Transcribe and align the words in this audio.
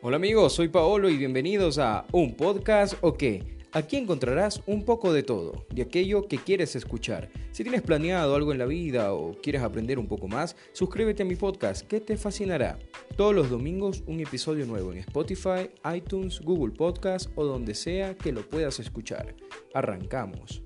Hola 0.00 0.14
amigos, 0.14 0.52
soy 0.52 0.68
Paolo 0.68 1.10
y 1.10 1.16
bienvenidos 1.16 1.76
a 1.78 2.06
Un 2.12 2.36
Podcast 2.36 2.94
o 3.00 3.14
qué. 3.14 3.58
Aquí 3.72 3.96
encontrarás 3.96 4.62
un 4.66 4.84
poco 4.84 5.12
de 5.12 5.24
todo, 5.24 5.66
de 5.70 5.82
aquello 5.82 6.28
que 6.28 6.38
quieres 6.38 6.76
escuchar. 6.76 7.30
Si 7.50 7.64
tienes 7.64 7.82
planeado 7.82 8.36
algo 8.36 8.52
en 8.52 8.58
la 8.58 8.66
vida 8.66 9.12
o 9.12 9.32
quieres 9.42 9.60
aprender 9.60 9.98
un 9.98 10.06
poco 10.06 10.28
más, 10.28 10.54
suscríbete 10.72 11.24
a 11.24 11.26
mi 11.26 11.34
podcast 11.34 11.84
que 11.84 11.98
te 11.98 12.16
fascinará. 12.16 12.78
Todos 13.16 13.34
los 13.34 13.50
domingos 13.50 14.04
un 14.06 14.20
episodio 14.20 14.66
nuevo 14.66 14.92
en 14.92 14.98
Spotify, 14.98 15.68
iTunes, 15.92 16.40
Google 16.42 16.76
Podcast 16.76 17.32
o 17.34 17.44
donde 17.44 17.74
sea 17.74 18.14
que 18.14 18.30
lo 18.30 18.48
puedas 18.48 18.78
escuchar. 18.78 19.34
Arrancamos. 19.74 20.62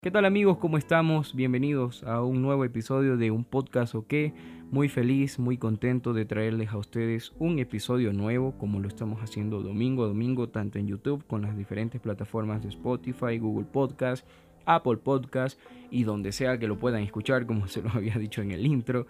¿Qué 0.00 0.10
tal 0.10 0.24
amigos? 0.24 0.58
¿Cómo 0.58 0.76
estamos? 0.76 1.34
Bienvenidos 1.36 2.02
a 2.02 2.22
un 2.22 2.42
nuevo 2.42 2.64
episodio 2.64 3.16
de 3.16 3.30
Un 3.30 3.44
Podcast 3.44 3.94
o 3.94 4.06
qué 4.06 4.32
muy 4.70 4.88
feliz, 4.88 5.38
muy 5.38 5.56
contento 5.56 6.12
de 6.12 6.26
traerles 6.26 6.70
a 6.70 6.76
ustedes 6.76 7.32
un 7.38 7.58
episodio 7.58 8.12
nuevo 8.12 8.58
como 8.58 8.80
lo 8.80 8.88
estamos 8.88 9.22
haciendo 9.22 9.62
domingo 9.62 10.04
a 10.04 10.08
domingo 10.08 10.50
tanto 10.50 10.78
en 10.78 10.86
YouTube 10.86 11.24
con 11.26 11.42
las 11.42 11.56
diferentes 11.56 12.00
plataformas 12.00 12.62
de 12.62 12.68
Spotify, 12.68 13.38
Google 13.38 13.66
Podcast, 13.66 14.26
Apple 14.66 14.98
Podcast 14.98 15.58
y 15.90 16.04
donde 16.04 16.32
sea 16.32 16.58
que 16.58 16.68
lo 16.68 16.78
puedan 16.78 17.02
escuchar 17.02 17.46
como 17.46 17.66
se 17.66 17.82
lo 17.82 17.88
había 17.94 18.16
dicho 18.16 18.42
en 18.42 18.50
el 18.50 18.66
intro. 18.66 19.06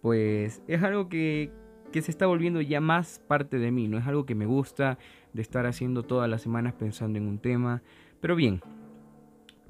Pues 0.00 0.62
es 0.66 0.82
algo 0.82 1.08
que, 1.08 1.52
que 1.92 2.00
se 2.00 2.10
está 2.10 2.26
volviendo 2.26 2.62
ya 2.62 2.80
más 2.80 3.18
parte 3.28 3.58
de 3.58 3.70
mí, 3.70 3.88
no 3.88 3.98
es 3.98 4.06
algo 4.06 4.24
que 4.24 4.34
me 4.34 4.46
gusta 4.46 4.98
de 5.34 5.42
estar 5.42 5.66
haciendo 5.66 6.04
todas 6.04 6.28
las 6.28 6.40
semanas 6.40 6.72
pensando 6.72 7.18
en 7.18 7.26
un 7.26 7.38
tema. 7.38 7.82
Pero 8.20 8.34
bien, 8.34 8.62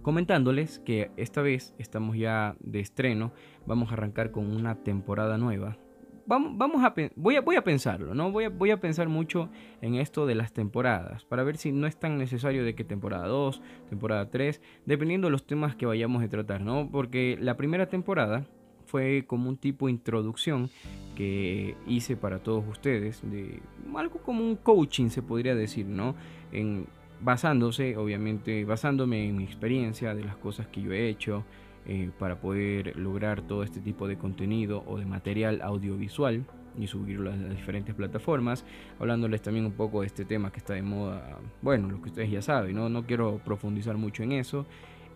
comentándoles 0.02 0.80
que 0.80 1.10
esta 1.16 1.42
vez 1.42 1.74
estamos 1.78 2.16
ya 2.16 2.56
de 2.60 2.80
estreno, 2.80 3.32
vamos 3.66 3.90
a 3.90 3.94
arrancar 3.94 4.30
con 4.30 4.54
una 4.54 4.76
temporada 4.76 5.38
nueva. 5.38 5.76
Vamos, 6.24 6.56
vamos 6.56 6.84
a, 6.84 6.94
voy, 7.16 7.36
a, 7.36 7.40
voy 7.40 7.56
a 7.56 7.64
pensarlo, 7.64 8.14
¿no? 8.14 8.30
Voy 8.30 8.44
a, 8.44 8.48
voy 8.48 8.70
a 8.70 8.80
pensar 8.80 9.08
mucho 9.08 9.48
en 9.80 9.96
esto 9.96 10.24
de 10.24 10.36
las 10.36 10.52
temporadas, 10.52 11.24
para 11.24 11.42
ver 11.42 11.56
si 11.56 11.72
no 11.72 11.86
es 11.86 11.96
tan 11.98 12.16
necesario 12.16 12.64
de 12.64 12.74
que 12.74 12.84
temporada 12.84 13.26
2, 13.26 13.60
temporada 13.88 14.30
3, 14.30 14.60
dependiendo 14.86 15.26
de 15.26 15.32
los 15.32 15.46
temas 15.46 15.74
que 15.74 15.86
vayamos 15.86 16.22
a 16.22 16.28
tratar, 16.28 16.60
¿no? 16.60 16.88
Porque 16.90 17.36
la 17.40 17.56
primera 17.56 17.86
temporada 17.86 18.44
fue 18.86 19.24
como 19.26 19.48
un 19.48 19.56
tipo 19.56 19.86
de 19.86 19.92
introducción 19.92 20.70
que 21.16 21.76
hice 21.86 22.16
para 22.16 22.38
todos 22.38 22.64
ustedes, 22.68 23.20
de 23.28 23.60
algo 23.96 24.18
como 24.18 24.44
un 24.44 24.56
coaching 24.56 25.08
se 25.08 25.22
podría 25.22 25.54
decir, 25.54 25.86
¿no? 25.86 26.14
En 26.52 26.86
basándose, 27.22 27.96
obviamente, 27.96 28.64
basándome 28.64 29.28
en 29.28 29.36
mi 29.36 29.44
experiencia 29.44 30.14
de 30.14 30.24
las 30.24 30.36
cosas 30.36 30.66
que 30.66 30.82
yo 30.82 30.92
he 30.92 31.08
hecho 31.08 31.44
eh, 31.86 32.10
para 32.18 32.40
poder 32.40 32.96
lograr 32.96 33.42
todo 33.42 33.62
este 33.62 33.80
tipo 33.80 34.08
de 34.08 34.16
contenido 34.16 34.84
o 34.86 34.98
de 34.98 35.06
material 35.06 35.60
audiovisual 35.62 36.44
y 36.78 36.86
subirlo 36.86 37.30
a 37.30 37.36
las 37.36 37.50
diferentes 37.50 37.94
plataformas, 37.94 38.64
hablándoles 38.98 39.42
también 39.42 39.66
un 39.66 39.72
poco 39.72 40.00
de 40.00 40.06
este 40.06 40.24
tema 40.24 40.50
que 40.50 40.58
está 40.58 40.74
de 40.74 40.82
moda, 40.82 41.38
bueno, 41.60 41.88
lo 41.90 42.00
que 42.00 42.08
ustedes 42.08 42.30
ya 42.30 42.40
saben, 42.40 42.76
no, 42.76 42.88
no 42.88 43.04
quiero 43.04 43.38
profundizar 43.44 43.96
mucho 43.96 44.22
en 44.22 44.32
eso. 44.32 44.66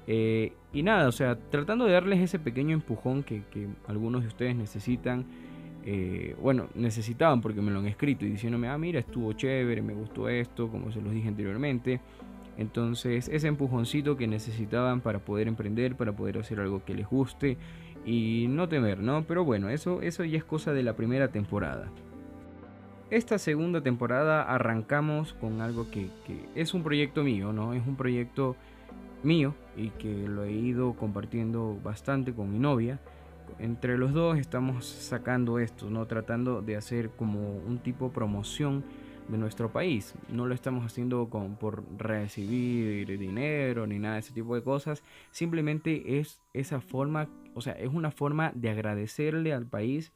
Eh, 0.07 0.53
y 0.73 0.83
nada, 0.83 1.09
o 1.09 1.13
sea, 1.13 1.37
tratando 1.37 1.87
de 1.87 1.93
darles 1.93 2.21
ese 2.21 2.39
pequeño 2.39 2.75
empujón 2.75 3.23
que, 3.23 3.43
que 3.51 3.67
algunos 3.89 4.23
de 4.23 4.29
ustedes 4.29 4.55
necesitan 4.55 5.25
eh, 5.89 6.35
bueno, 6.43 6.67
necesitaban 6.75 7.41
porque 7.41 7.63
me 7.63 7.71
lo 7.71 7.79
han 7.79 7.87
escrito 7.87 8.27
y 8.27 8.31
diciéndome, 8.31 8.69
ah, 8.69 8.77
mira, 8.77 8.99
estuvo 8.99 9.33
chévere, 9.35 9.83
me 9.83 9.95
gustó 9.95 10.29
esto, 10.29 10.69
como 10.69 10.91
se 10.91 11.01
los 11.01 11.13
dije 11.13 11.29
anteriormente. 11.29 12.01
Entonces, 12.59 13.29
ese 13.29 13.47
empujoncito 13.47 14.17
que 14.17 14.27
necesitaban 14.27 15.01
para 15.01 15.21
poder 15.21 15.47
emprender, 15.47 15.95
para 15.95 16.11
poder 16.11 16.39
hacer 16.39 16.59
algo 16.59 16.85
que 16.85 16.95
les 16.95 17.07
guste 17.07 17.57
y 18.05 18.47
no 18.49 18.69
temer, 18.69 18.99
¿no? 18.99 19.23
Pero 19.29 19.45
bueno, 19.45 19.69
eso, 19.69 20.03
eso 20.03 20.25
ya 20.25 20.39
es 20.39 20.45
cosa 20.45 20.73
de 20.73 20.83
la 20.83 20.97
primera 20.97 21.29
temporada. 21.29 21.89
Esta 23.09 23.39
segunda 23.39 23.81
temporada 23.81 24.43
arrancamos 24.43 25.35
con 25.35 25.61
algo 25.61 25.89
que, 25.89 26.09
que 26.27 26.49
es 26.57 26.75
un 26.75 26.83
proyecto 26.83 27.23
mío, 27.23 27.53
¿no? 27.53 27.75
Es 27.75 27.87
un 27.87 27.95
proyecto 27.95 28.57
mío 29.23 29.55
y 29.77 29.91
que 29.91 30.27
lo 30.27 30.43
he 30.43 30.51
ido 30.51 30.95
compartiendo 30.95 31.79
bastante 31.85 32.33
con 32.33 32.53
mi 32.53 32.59
novia 32.59 32.99
entre 33.59 33.99
los 33.99 34.13
dos 34.13 34.39
estamos 34.39 34.87
sacando 34.87 35.59
esto, 35.59 35.91
¿no? 35.91 36.07
Tratando 36.07 36.63
de 36.63 36.77
hacer 36.77 37.11
como 37.11 37.57
un 37.57 37.79
tipo 37.79 38.07
de 38.09 38.15
promoción 38.15 38.85
de 39.29 39.39
nuestro 39.39 39.73
país. 39.73 40.15
No 40.29 40.47
lo 40.47 40.55
estamos 40.55 40.85
haciendo 40.85 41.29
con, 41.29 41.57
por 41.57 41.85
recibir 41.99 43.19
dinero 43.19 43.87
ni 43.87 43.99
nada 43.99 44.15
de 44.15 44.21
ese 44.21 44.33
tipo 44.33 44.55
de 44.55 44.63
cosas. 44.63 45.03
Simplemente 45.31 46.19
es 46.19 46.41
esa 46.53 46.81
forma, 46.81 47.29
o 47.55 47.61
sea, 47.61 47.73
es 47.75 47.93
una 47.93 48.11
forma 48.11 48.53
de 48.55 48.71
agradecerle 48.71 49.53
al 49.53 49.67
país 49.67 50.13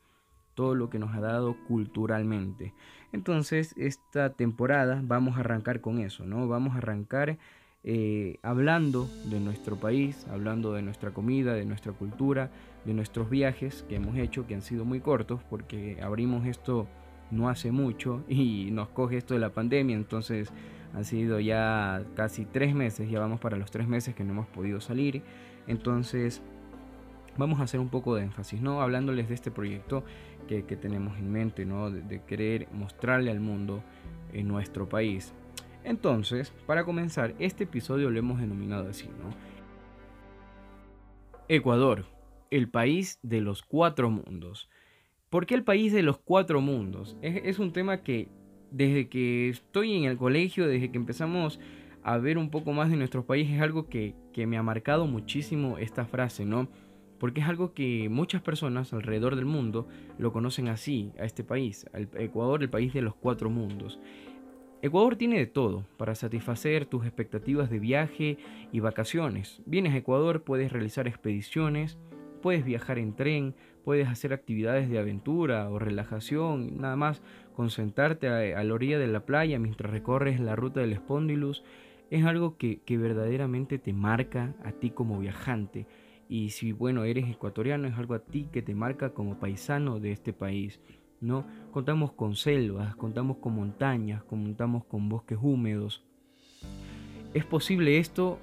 todo 0.55 0.75
lo 0.75 0.91
que 0.91 0.99
nos 0.99 1.15
ha 1.15 1.21
dado 1.21 1.57
culturalmente. 1.67 2.75
Entonces, 3.13 3.75
esta 3.77 4.31
temporada 4.31 5.01
vamos 5.03 5.37
a 5.37 5.41
arrancar 5.41 5.81
con 5.81 5.99
eso, 5.99 6.25
¿no? 6.27 6.49
Vamos 6.49 6.75
a 6.75 6.79
arrancar 6.79 7.39
eh, 7.83 8.37
hablando 8.43 9.09
de 9.25 9.41
nuestro 9.41 9.77
país, 9.77 10.27
hablando 10.31 10.73
de 10.75 10.83
nuestra 10.83 11.13
comida, 11.13 11.55
de 11.55 11.65
nuestra 11.65 11.93
cultura, 11.93 12.51
de 12.85 12.95
nuestros 12.95 13.29
viajes 13.31 13.85
que 13.89 13.97
hemos 13.97 14.17
hecho, 14.17 14.47
que 14.47 14.55
han 14.55 14.63
sido 14.63 14.85
muy 14.85 15.01
cortos, 15.01 15.41
porque 15.49 15.99
abrimos 16.03 16.47
esto 16.47 16.87
no 17.31 17.49
hace 17.49 17.71
mucho 17.73 18.25
y 18.29 18.71
nos 18.73 18.89
coge 18.89 19.17
esto 19.17 19.35
de 19.35 19.41
la 19.41 19.51
pandemia, 19.51 19.97
entonces 19.97 20.53
han 20.95 21.05
sido 21.05 21.39
ya 21.39 22.05
casi 22.17 22.45
tres 22.45 22.75
meses, 22.75 23.09
ya 23.11 23.21
vamos 23.21 23.41
para 23.41 23.57
los 23.57 23.71
tres 23.71 23.87
meses 23.87 24.15
que 24.15 24.25
no 24.25 24.33
hemos 24.33 24.47
podido 24.49 24.81
salir, 24.81 25.23
entonces 25.67 26.43
vamos 27.37 27.61
a 27.61 27.65
hacer 27.65 27.79
un 27.79 27.89
poco 27.89 28.17
de 28.17 28.25
énfasis, 28.25 28.61
¿no? 28.61 28.83
Hablándoles 28.83 29.29
de 29.29 29.35
este 29.35 29.51
proyecto 29.51 30.05
que, 30.49 30.63
tenemos 30.63 31.17
en 31.17 31.31
mente, 31.31 31.65
¿no? 31.65 31.93
De, 31.93 32.23
querer 32.23 32.67
mostrarle 32.73 33.31
al 33.31 33.39
mundo 33.39 33.85
en 34.33 34.49
nuestro 34.49 34.89
país 34.89 35.33
entonces, 35.85 36.53
para 36.67 36.85
comenzar, 36.85 37.35
este 37.39 37.65
episodio 37.65 38.11
lo 38.11 38.19
hemos 38.19 38.41
denominado 38.41 38.89
así, 38.89 39.09
¿no? 39.09 39.31
Ecuador, 41.49 42.05
el 42.51 42.69
país 42.69 43.19
de 43.23 43.41
los 43.41 43.63
cuatro 43.63 44.11
mundos. 44.11 44.69
¿Por 45.31 45.47
qué 45.47 45.55
el 45.55 45.63
país 45.63 45.93
de 45.93 46.03
los 46.03 46.19
cuatro 46.19 46.61
mundos? 46.61 47.17
Es, 47.23 47.59
un 47.59 47.73
tema 47.73 48.03
que 48.03 48.29
desde 48.73 49.09
que 49.09 49.49
estoy 49.49 49.95
en 49.95 50.05
el 50.05 50.19
colegio, 50.19 50.67
desde 50.67 50.91
que 50.91 50.99
empezamos 50.99 51.61
a 52.03 52.19
ver 52.19 52.39
un 52.39 52.51
poco 52.51 52.73
más 52.73 52.91
de 52.91 52.97
nuestro 52.97 53.25
país, 53.25 53.49
es 53.51 53.61
algo 53.61 53.89
que, 53.89 54.15
que 54.33 54.47
me 54.47 54.57
ha 54.57 54.63
marcado 54.63 55.07
muchísimo 55.07 55.79
esta 55.79 56.05
frase, 56.05 56.45
¿no? 56.45 56.69
Porque 57.21 57.43
es 57.43 57.49
algo 57.49 57.75
que 57.75 58.09
muchas 58.09 58.43
personas 58.43 58.93
alrededor 58.93 59.37
del 59.37 59.45
mundo 59.45 59.87
lo 60.19 60.33
conocen 60.33 60.69
así, 60.69 61.13
a 61.19 61.25
este 61.25 61.45
país, 61.45 61.87
Ecuador, 62.15 62.63
el 62.63 62.71
país 62.71 62.93
de 62.93 63.03
los 63.03 63.15
cuatro 63.15 63.51
mundos. 63.51 64.01
Ecuador 64.83 65.17
tiene 65.17 65.39
de 65.39 65.47
todo 65.47 65.85
para 65.99 66.15
satisfacer 66.15 66.87
tus 66.87 67.05
expectativas 67.05 67.69
de 67.69 67.79
viaje 67.79 68.39
y 68.73 68.81
vacaciones. 68.81 69.61
Vienes 69.67 69.93
a 69.93 69.99
Ecuador, 69.99 70.43
puedes 70.43 70.73
realizar 70.73 71.07
expediciones, 71.07 71.99
puedes 72.41 72.65
viajar 72.65 72.99
en 72.99 73.15
tren, 73.15 73.55
puedes 73.85 74.09
hacer 74.09 74.33
actividades 74.33 74.89
de 74.89 74.99
aventura 74.99 75.69
o 75.71 75.79
relajación, 75.79 76.81
nada 76.81 76.97
más 76.97 77.23
concentrarte 77.55 78.29
a, 78.29 78.63
la 78.63 78.75
orilla 78.75 78.99
de 78.99 79.07
la 79.07 79.27
playa 79.27 79.59
mientras 79.59 79.91
recorres 79.91 80.41
la 80.41 80.57
ruta 80.57 80.81
del 80.81 80.97
Spondylus. 80.97 81.63
Es 82.11 82.25
algo 82.25 82.57
que, 82.57 82.81
que 82.81 82.99
verdaderamente 82.99 83.79
te 83.79 83.93
marca 83.93 84.55
a 84.65 84.73
ti 84.73 84.91
como 84.91 85.19
viajante. 85.19 85.87
Y 86.29 86.51
si 86.51 86.73
bueno, 86.73 87.05
eres 87.05 87.29
ecuatoriano, 87.29 87.89
es 87.89 87.95
algo 87.95 88.15
a 88.15 88.21
ti 88.21 88.49
que 88.53 88.63
te 88.63 88.75
marca 88.75 89.11
como 89.11 89.39
paisano 89.39 90.01
de 90.01 90.13
este 90.13 90.33
país. 90.33 90.81
¿no? 91.21 91.47
Contamos 91.71 92.13
con 92.13 92.35
selvas, 92.35 92.97
contamos 92.97 93.39
con 93.39 93.55
montañas, 93.55 94.23
contamos 94.25 94.85
con 94.85 95.09
bosques 95.09 95.39
húmedos. 95.41 96.03
Es 97.35 97.45
posible 97.45 97.99
esto 97.99 98.41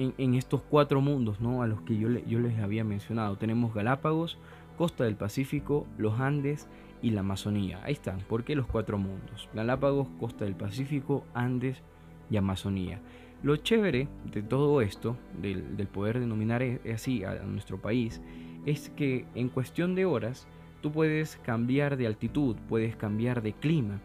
en, 0.00 0.34
estos 0.34 0.62
cuatro 0.62 1.00
mundos, 1.00 1.40
¿no? 1.40 1.62
A 1.62 1.66
los 1.66 1.82
que 1.82 1.96
yo, 1.96 2.08
yo 2.08 2.40
les 2.40 2.58
había 2.58 2.84
mencionado. 2.84 3.36
Tenemos 3.36 3.74
Galápagos, 3.74 4.38
Costa 4.78 5.04
del 5.04 5.16
Pacífico, 5.16 5.86
los 5.98 6.18
Andes 6.20 6.68
y 7.02 7.10
la 7.10 7.20
Amazonía. 7.20 7.80
Ahí 7.84 7.92
están, 7.92 8.20
¿por 8.20 8.44
qué 8.44 8.56
los 8.56 8.66
cuatro 8.66 8.98
mundos? 8.98 9.48
Galápagos, 9.52 10.08
Costa 10.18 10.44
del 10.44 10.56
Pacífico, 10.56 11.24
Andes 11.34 11.82
y 12.30 12.36
Amazonía. 12.36 13.00
Lo 13.42 13.56
chévere 13.56 14.08
de 14.32 14.42
todo 14.42 14.80
esto, 14.80 15.16
del, 15.40 15.62
poder 15.88 16.20
denominar 16.20 16.62
e, 16.62 16.80
así 16.92 17.24
a 17.24 17.34
nuestro 17.44 17.78
país, 17.78 18.20
es 18.66 18.90
que 18.90 19.26
en 19.34 19.48
cuestión 19.48 19.94
de 19.94 20.04
horas 20.04 20.46
tú 20.82 20.92
puedes 20.92 21.36
cambiar 21.36 21.96
de 21.96 22.06
altitud, 22.06 22.56
puedes 22.68 22.96
cambiar 22.96 23.42
de 23.42 23.52
clima. 23.52 24.00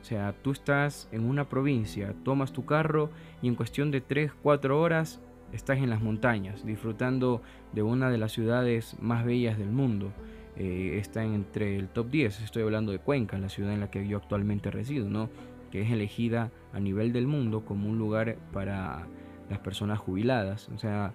O 0.00 0.04
sea, 0.04 0.32
tú 0.42 0.52
estás 0.52 1.08
en 1.10 1.24
una 1.24 1.48
provincia, 1.48 2.14
tomas 2.24 2.52
tu 2.52 2.64
carro 2.64 3.10
y 3.42 3.48
en 3.48 3.56
cuestión 3.56 3.90
de 3.90 4.06
3-4 4.06 4.70
horas 4.70 5.20
estás 5.52 5.78
en 5.78 5.90
las 5.90 6.02
montañas, 6.02 6.64
disfrutando 6.64 7.42
de 7.72 7.82
una 7.82 8.10
de 8.10 8.18
las 8.18 8.32
ciudades 8.32 8.96
más 9.00 9.24
bellas 9.24 9.58
del 9.58 9.70
mundo. 9.70 10.12
Eh, 10.56 10.98
está 10.98 11.22
entre 11.22 11.76
el 11.76 11.88
top 11.88 12.10
10, 12.10 12.40
estoy 12.40 12.62
hablando 12.62 12.90
de 12.90 12.98
Cuenca, 12.98 13.38
la 13.38 13.48
ciudad 13.48 13.72
en 13.72 13.80
la 13.80 13.90
que 13.90 14.06
yo 14.08 14.16
actualmente 14.16 14.70
resido, 14.70 15.08
¿no? 15.08 15.30
que 15.70 15.82
es 15.82 15.90
elegida 15.90 16.50
a 16.72 16.80
nivel 16.80 17.12
del 17.12 17.26
mundo 17.26 17.64
como 17.64 17.90
un 17.90 17.98
lugar 17.98 18.36
para 18.52 19.06
las 19.50 19.58
personas 19.58 19.98
jubiladas. 19.98 20.68
O 20.70 20.78
sea, 20.78 21.12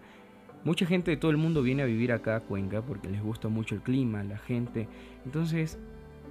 Mucha 0.64 0.86
gente 0.86 1.12
de 1.12 1.18
todo 1.18 1.30
el 1.32 1.38
mundo 1.38 1.62
viene 1.62 1.84
a 1.84 1.86
vivir 1.86 2.14
acá 2.14 2.38
a 2.38 2.40
Cuenca 2.40 2.82
porque 2.82 3.10
les 3.10 3.22
gusta 3.22 3.50
mucho 3.50 3.76
el 3.76 3.82
clima, 3.82 4.24
la 4.24 4.38
gente. 4.38 4.88
Entonces, 5.26 5.78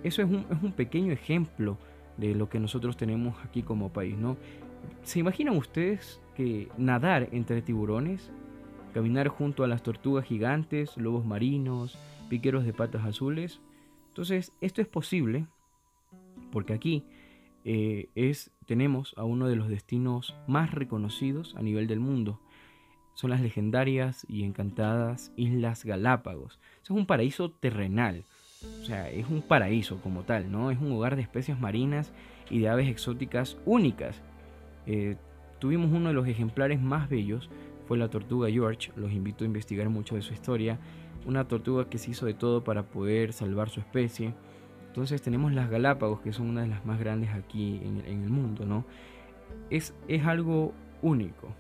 eso 0.03 0.23
es 0.23 0.29
un, 0.29 0.47
es 0.51 0.63
un 0.63 0.73
pequeño 0.73 1.13
ejemplo 1.13 1.77
de 2.17 2.35
lo 2.35 2.49
que 2.49 2.59
nosotros 2.59 2.97
tenemos 2.97 3.37
aquí 3.45 3.63
como 3.63 3.93
país, 3.93 4.17
¿no? 4.17 4.39
¿Se 5.03 5.19
imaginan 5.19 5.57
ustedes 5.57 6.22
que 6.37 6.69
nadar 6.77 7.29
entre 7.33 7.63
tiburones, 7.63 8.31
caminar 8.95 9.29
junto 9.29 9.65
a 9.65 9.69
las 9.69 9.83
tortugas 9.83 10.25
gigantes, 10.25 10.97
lobos 10.97 11.25
marinos, 11.25 11.99
piqueros 12.29 12.65
de 12.65 12.73
patas 12.73 13.05
azules? 13.05 13.61
Entonces, 14.09 14.53
esto 14.61 14.81
es 14.81 14.89
posible 14.89 15.47
porque 16.51 16.75
aquí 16.75 17.05
eh, 17.65 18.09
es, 18.15 18.51
tenemos 18.67 19.15
a 19.17 19.25
uno 19.25 19.49
de 19.49 19.57
los 19.57 19.69
destinos 19.69 20.35
más 20.47 20.71
reconocidos 20.71 21.55
a 21.57 21.63
nivel 21.63 21.87
del 21.87 22.01
mundo. 22.01 22.41
Son 23.15 23.31
las 23.31 23.41
legendarias 23.41 24.27
y 24.29 24.45
encantadas 24.45 25.33
Islas 25.37 25.85
Galápagos. 25.85 26.61
Es 26.83 26.91
un 26.91 27.07
paraíso 27.07 27.51
terrenal. 27.51 28.25
O 28.81 28.85
sea, 28.85 29.11
es 29.11 29.29
un 29.29 29.43
paraíso 29.43 30.01
como 30.01 30.23
tal, 30.23 30.51
¿no? 30.51 30.71
Es 30.71 30.79
un 30.79 30.93
hogar 30.93 31.17
de 31.17 31.23
especies 31.23 31.59
marinas 31.59 32.13
y 32.49 32.61
de 32.61 32.69
aves 32.69 32.89
exóticas 32.89 33.59
únicas. 33.67 34.23
Eh, 34.87 35.17
tuvimos 35.63 35.93
uno 35.93 36.09
de 36.09 36.15
los 36.15 36.27
ejemplares 36.27 36.83
más 36.83 37.09
bellos, 37.09 37.49
fue 37.87 37.97
la 37.97 38.09
tortuga 38.09 38.51
George. 38.51 38.91
Los 38.97 39.13
invito 39.13 39.45
a 39.45 39.47
investigar 39.47 39.89
mucho 39.89 40.17
de 40.17 40.23
su 40.23 40.33
historia. 40.33 40.81
Una 41.25 41.47
tortuga 41.47 41.89
que 41.89 41.99
se 41.99 42.11
hizo 42.11 42.27
de 42.27 42.35
todo 42.35 42.65
para 42.65 42.83
poder 42.83 43.33
salvar 43.33 43.69
su 43.69 43.79
especie. 43.79 44.35
Entonces 44.89 45.23
tenemos 45.23 45.53
las 45.53 45.71
Galápagos, 45.71 46.21
que 46.21 46.33
son 46.33 46.49
una 46.49 46.63
de 46.63 46.67
las 46.67 46.85
más 46.85 46.99
grandes 46.99 47.31
aquí 47.31 47.81
en, 47.85 48.25
el 48.25 48.29
mundo, 48.29 48.67
¿no? 48.67 48.85
Es, 49.71 49.95
es 50.09 50.27
algo 50.27 50.73
único. 51.01 51.55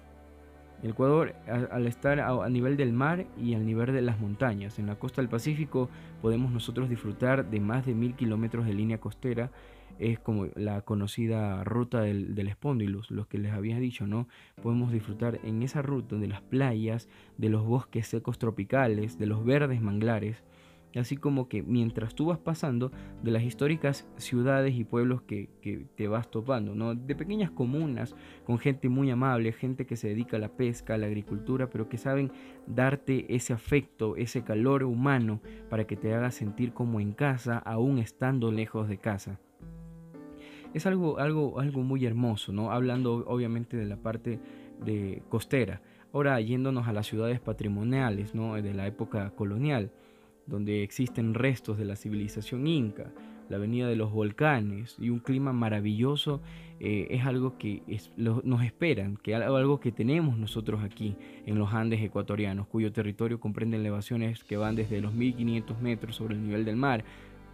El 0.82 0.90
Ecuador, 0.90 1.36
al 1.70 1.86
estar 1.86 2.18
a, 2.18 2.48
nivel 2.48 2.76
del 2.76 2.92
mar 2.92 3.26
y 3.40 3.54
al 3.54 3.64
nivel 3.64 3.92
de 3.92 4.02
las 4.02 4.18
montañas, 4.18 4.80
en 4.80 4.88
la 4.88 4.96
costa 4.96 5.22
del 5.22 5.28
Pacífico 5.28 5.88
podemos 6.20 6.50
nosotros 6.50 6.88
disfrutar 6.88 7.48
de 7.48 7.60
más 7.60 7.86
de 7.86 7.94
mil 7.94 8.14
kilómetros 8.16 8.66
de 8.66 8.74
línea 8.74 8.98
costera. 8.98 9.52
Es 9.98 10.18
como 10.18 10.46
la 10.54 10.82
conocida 10.82 11.62
ruta 11.64 12.00
del, 12.00 12.34
del 12.34 12.56
los 13.08 13.26
que 13.26 13.38
les 13.38 13.52
había 13.52 13.78
dicho, 13.78 14.06
¿no? 14.06 14.28
Podemos 14.62 14.92
disfrutar 14.92 15.40
en 15.44 15.62
esa 15.62 15.82
ruta 15.82 16.16
de 16.16 16.28
las 16.28 16.42
playas, 16.42 17.08
de 17.38 17.48
los 17.48 17.64
bosques 17.64 18.06
secos 18.06 18.38
tropicales, 18.38 19.18
de 19.18 19.26
los 19.26 19.44
verdes 19.44 19.80
manglares 19.80 20.42
así 21.00 21.16
como 21.16 21.48
que 21.48 21.62
mientras 21.62 22.14
tú 22.14 22.26
vas 22.26 22.38
pasando 22.38 22.92
de 23.22 23.30
las 23.30 23.42
históricas 23.42 24.08
ciudades 24.16 24.74
y 24.74 24.84
pueblos 24.84 25.22
que, 25.22 25.48
te 25.96 26.08
vas 26.08 26.30
topando, 26.30 26.74
¿no? 26.74 26.94
de 26.94 27.14
pequeñas 27.14 27.50
comunas 27.50 28.14
con 28.44 28.58
gente 28.58 28.88
muy 28.88 29.10
amable, 29.10 29.52
gente 29.52 29.86
que 29.86 29.96
se 29.96 30.08
dedica 30.08 30.36
a 30.36 30.40
la 30.40 30.56
pesca, 30.56 30.94
a 30.94 30.98
la 30.98 31.06
agricultura, 31.06 31.70
pero 31.70 31.88
que 31.88 31.98
saben 31.98 32.32
darte 32.66 33.34
ese 33.34 33.52
afecto, 33.52 34.16
ese 34.16 34.42
calor 34.42 34.84
humano 34.84 35.40
para 35.70 35.86
que 35.86 35.96
te 35.96 36.14
haga 36.14 36.30
sentir 36.30 36.72
como 36.72 37.00
en 37.00 37.12
casa, 37.12 37.58
aún 37.58 37.98
estando 37.98 38.52
lejos 38.52 38.88
de 38.88 38.98
casa. 38.98 39.38
Es 40.74 40.86
algo, 40.86 41.18
algo, 41.18 41.60
algo 41.60 41.82
muy 41.82 42.04
hermoso, 42.06 42.52
¿no? 42.52 42.70
Hablando 42.70 43.24
obviamente 43.26 43.76
de 43.76 43.86
la 43.86 43.96
parte 43.96 44.38
de 44.84 45.22
costera. 45.28 45.82
Ahora 46.12 46.40
yéndonos 46.40 46.88
a 46.88 46.92
las 46.92 47.06
ciudades 47.06 47.40
patrimoniales, 47.40 48.34
¿no? 48.34 48.54
De 48.54 48.74
la 48.74 48.86
época 48.86 49.30
colonial 49.30 49.90
donde 50.46 50.82
existen 50.82 51.34
restos 51.34 51.78
de 51.78 51.84
la 51.84 51.96
civilización 51.96 52.66
inca, 52.66 53.12
la 53.48 53.56
avenida 53.56 53.86
de 53.86 53.96
los 53.96 54.12
volcanes 54.12 54.96
y 54.98 55.10
un 55.10 55.18
clima 55.18 55.52
maravilloso 55.52 56.40
eh, 56.80 57.08
es 57.10 57.26
algo 57.26 57.58
que 57.58 57.82
nos 58.16 58.62
esperan, 58.62 59.16
que 59.16 59.34
algo 59.34 59.78
que 59.78 59.92
tenemos 59.92 60.38
nosotros 60.38 60.82
aquí 60.82 61.16
en 61.46 61.58
los 61.58 61.72
Andes 61.72 62.00
ecuatorianos, 62.00 62.66
cuyo 62.66 62.92
territorio 62.92 63.40
comprende 63.40 63.76
elevaciones 63.76 64.42
que 64.42 64.56
van 64.56 64.74
desde 64.74 65.00
los 65.00 65.12
1500 65.12 65.80
metros 65.80 66.16
sobre 66.16 66.34
el 66.34 66.42
nivel 66.42 66.64
del 66.64 66.76
mar 66.76 67.04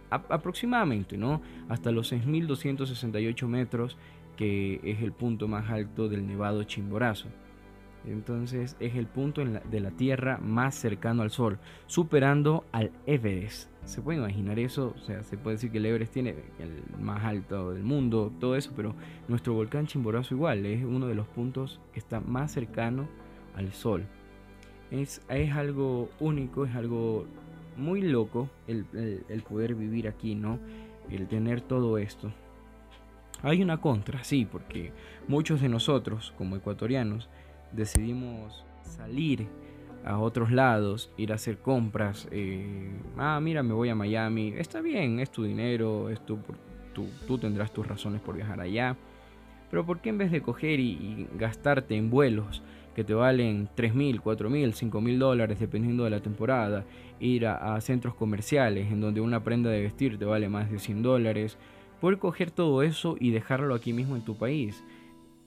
aproximadamente, 0.09 1.17
¿no? 1.17 1.41
Hasta 1.67 1.91
los 1.91 2.07
6268 2.09 3.47
metros, 3.47 3.97
que 4.37 4.79
es 4.83 5.01
el 5.01 5.11
punto 5.11 5.47
más 5.47 5.69
alto 5.69 6.09
del 6.09 6.25
Nevado 6.25 6.63
Chimborazo. 6.63 7.27
Entonces 8.05 8.77
es 8.79 8.95
el 8.95 9.07
punto 9.07 9.43
de 9.43 9.79
la 9.79 9.91
Tierra 9.91 10.37
más 10.37 10.75
cercano 10.75 11.21
al 11.21 11.31
Sol, 11.31 11.59
superando 11.87 12.65
al 12.71 12.91
Everest. 13.05 13.69
¿Se 13.83 14.01
puede 14.01 14.19
imaginar 14.19 14.59
eso? 14.59 14.93
O 14.95 15.01
sea, 15.01 15.23
se 15.23 15.37
puede 15.37 15.55
decir 15.55 15.71
que 15.71 15.79
el 15.79 15.85
Everest 15.85 16.13
tiene 16.13 16.35
el 16.59 16.83
más 17.01 17.23
alto 17.23 17.71
del 17.71 17.83
mundo, 17.83 18.31
todo 18.39 18.55
eso, 18.55 18.71
pero 18.75 18.95
nuestro 19.27 19.53
volcán 19.53 19.87
Chimborazo 19.87 20.33
igual, 20.33 20.65
es 20.65 20.83
uno 20.83 21.07
de 21.07 21.15
los 21.15 21.27
puntos 21.27 21.79
que 21.91 21.99
está 21.99 22.19
más 22.19 22.51
cercano 22.51 23.07
al 23.55 23.71
Sol. 23.73 24.05
Es, 24.91 25.21
es 25.29 25.51
algo 25.51 26.09
único, 26.19 26.65
es 26.65 26.75
algo 26.75 27.25
muy 27.79 28.01
loco 28.01 28.49
el, 28.67 28.85
el 29.27 29.41
poder 29.43 29.75
vivir 29.75 30.07
aquí, 30.07 30.35
¿no? 30.35 30.59
El 31.09 31.27
tener 31.27 31.61
todo 31.61 31.97
esto. 31.97 32.31
Hay 33.41 33.61
una 33.61 33.79
contra, 33.79 34.23
sí, 34.23 34.45
porque 34.49 34.91
muchos 35.27 35.61
de 35.61 35.69
nosotros, 35.69 36.33
como 36.37 36.55
ecuatorianos, 36.55 37.29
decidimos 37.71 38.65
salir 38.83 39.47
a 40.03 40.17
otros 40.19 40.51
lados, 40.51 41.11
ir 41.17 41.31
a 41.31 41.35
hacer 41.35 41.59
compras. 41.59 42.27
Eh, 42.31 42.91
ah, 43.17 43.39
mira, 43.41 43.63
me 43.63 43.73
voy 43.73 43.89
a 43.89 43.95
Miami. 43.95 44.53
Está 44.57 44.81
bien, 44.81 45.19
es 45.19 45.31
tu 45.31 45.43
dinero, 45.43 46.09
es 46.09 46.25
tu, 46.25 46.39
tú 47.27 47.37
tendrás 47.37 47.71
tus 47.71 47.87
razones 47.87 48.21
por 48.21 48.35
viajar 48.35 48.59
allá. 48.59 48.97
Pero 49.69 49.85
¿por 49.85 49.99
qué 49.99 50.09
en 50.09 50.17
vez 50.17 50.31
de 50.31 50.41
coger 50.41 50.79
y, 50.79 51.27
gastarte 51.35 51.95
en 51.95 52.09
vuelos 52.09 52.61
que 52.99 53.05
te 53.05 53.13
valen 53.13 53.69
3 53.75 53.95
mil, 53.95 54.19
4 54.19 54.49
mil, 54.49 54.73
5 54.73 54.99
mil 54.99 55.19
dólares 55.19 55.57
dependiendo 55.57 56.03
de 56.03 56.09
la 56.09 56.19
temporada, 56.19 56.83
ir 57.21 57.47
a, 57.47 57.75
a, 57.75 57.79
centros 57.79 58.13
comerciales 58.13 58.91
en 58.91 58.99
donde 58.99 59.21
una 59.21 59.41
prenda 59.41 59.69
de 59.69 59.81
vestir 59.81 60.17
te 60.17 60.25
vale 60.25 60.49
más 60.49 60.69
de 60.69 60.79
100 60.79 61.01
dólares, 61.01 61.57
poder 62.01 62.19
coger 62.19 62.51
todo 62.51 62.83
eso 62.83 63.15
y 63.17 63.31
dejarlo 63.31 63.73
aquí 63.73 63.93
mismo 63.93 64.17
en 64.17 64.23
tu 64.23 64.35
país? 64.35 64.83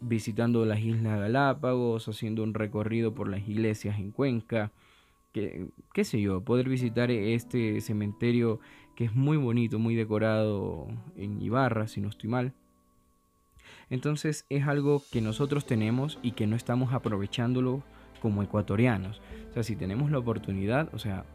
visitando 0.00 0.64
las 0.64 0.80
Islas 0.80 1.20
Galápagos, 1.20 2.08
haciendo 2.08 2.42
un 2.42 2.54
recorrido 2.54 3.14
por 3.14 3.28
las 3.28 3.46
iglesias 3.46 3.98
en 3.98 4.10
Cuenca, 4.10 4.72
que, 5.32 5.68
qué 5.92 6.04
sé 6.04 6.20
yo, 6.20 6.40
poder 6.40 6.68
visitar 6.68 7.10
este 7.10 7.80
cementerio 7.82 8.60
que 8.96 9.04
es 9.04 9.14
muy 9.14 9.36
bonito, 9.36 9.78
muy 9.78 9.94
decorado 9.94 10.88
en 11.16 11.40
Ibarra, 11.40 11.86
si 11.86 12.00
no 12.00 12.08
estoy 12.08 12.30
mal. 12.30 12.54
Entonces 13.92 14.46
es 14.48 14.66
algo 14.66 15.02
que 15.12 15.20
nosotros 15.20 15.66
tenemos 15.66 16.18
y 16.22 16.32
que 16.32 16.46
no 16.46 16.56
estamos 16.56 16.94
aprovechándolo 16.94 17.82
como 18.22 18.42
ecuatorianos. 18.42 19.20
O 19.50 19.52
sea, 19.52 19.62
si 19.62 19.76
tenemos 19.76 20.10
la 20.10 20.16
oportunidad, 20.16 20.88
o 20.94 20.98
sea, 20.98 21.26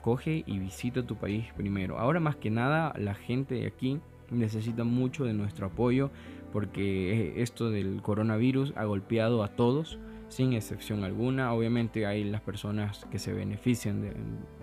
coge 0.00 0.42
y 0.46 0.58
visita 0.58 1.02
tu 1.02 1.16
país 1.16 1.52
primero. 1.58 1.98
Ahora 1.98 2.18
más 2.18 2.36
que 2.36 2.48
nada, 2.48 2.94
la 2.96 3.14
gente 3.14 3.56
de 3.56 3.66
aquí 3.66 4.00
necesita 4.30 4.82
mucho 4.82 5.26
de 5.26 5.34
nuestro 5.34 5.66
apoyo 5.66 6.10
porque 6.54 7.34
esto 7.42 7.70
del 7.70 8.00
coronavirus 8.00 8.72
ha 8.76 8.84
golpeado 8.84 9.44
a 9.44 9.48
todos 9.48 9.98
sin 10.28 10.54
excepción 10.54 11.04
alguna. 11.04 11.52
Obviamente 11.52 12.06
hay 12.06 12.24
las 12.24 12.40
personas 12.40 13.04
que 13.10 13.18
se 13.18 13.34
benefician 13.34 14.00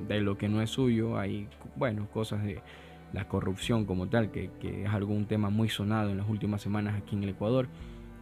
de, 0.08 0.22
lo 0.22 0.40
que 0.40 0.50
no 0.50 0.64
es 0.64 0.72
suyo, 0.72 1.20
hay 1.20 1.48
bueno, 1.76 2.10
cosas 2.12 2.44
de 2.44 2.64
la 3.14 3.28
corrupción 3.28 3.86
como 3.86 4.08
tal, 4.08 4.32
que, 4.32 4.52
que 4.60 4.84
es 4.84 4.90
algún 4.90 5.26
tema 5.26 5.50
muy 5.50 5.70
sonado 5.70 6.10
en 6.10 6.18
las 6.18 6.30
últimas 6.30 6.62
semanas 6.62 6.96
aquí 6.96 7.16
en 7.16 7.24
el 7.24 7.30
Ecuador 7.30 7.68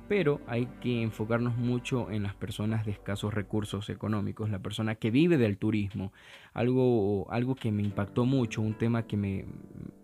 pero 0.08 0.40
hay 0.46 0.68
que 0.82 1.02
enfocarnos 1.02 1.58
mucho 1.58 2.12
en 2.12 2.22
las 2.22 2.36
personas 2.36 2.86
de 2.86 2.92
escasos 2.92 3.34
recursos 3.34 3.90
económicos, 3.90 4.52
la 4.52 4.60
persona 4.60 4.94
que 4.94 5.10
vive 5.10 5.38
del 5.38 5.58
turismo. 5.58 6.14
Algo, 6.54 7.26
algo 7.32 7.56
que 7.56 7.72
me 7.72 7.82
impactó 7.82 8.24
mucho, 8.26 8.62
un 8.62 8.76
tema 8.76 9.08
que 9.08 9.18
me, 9.18 9.46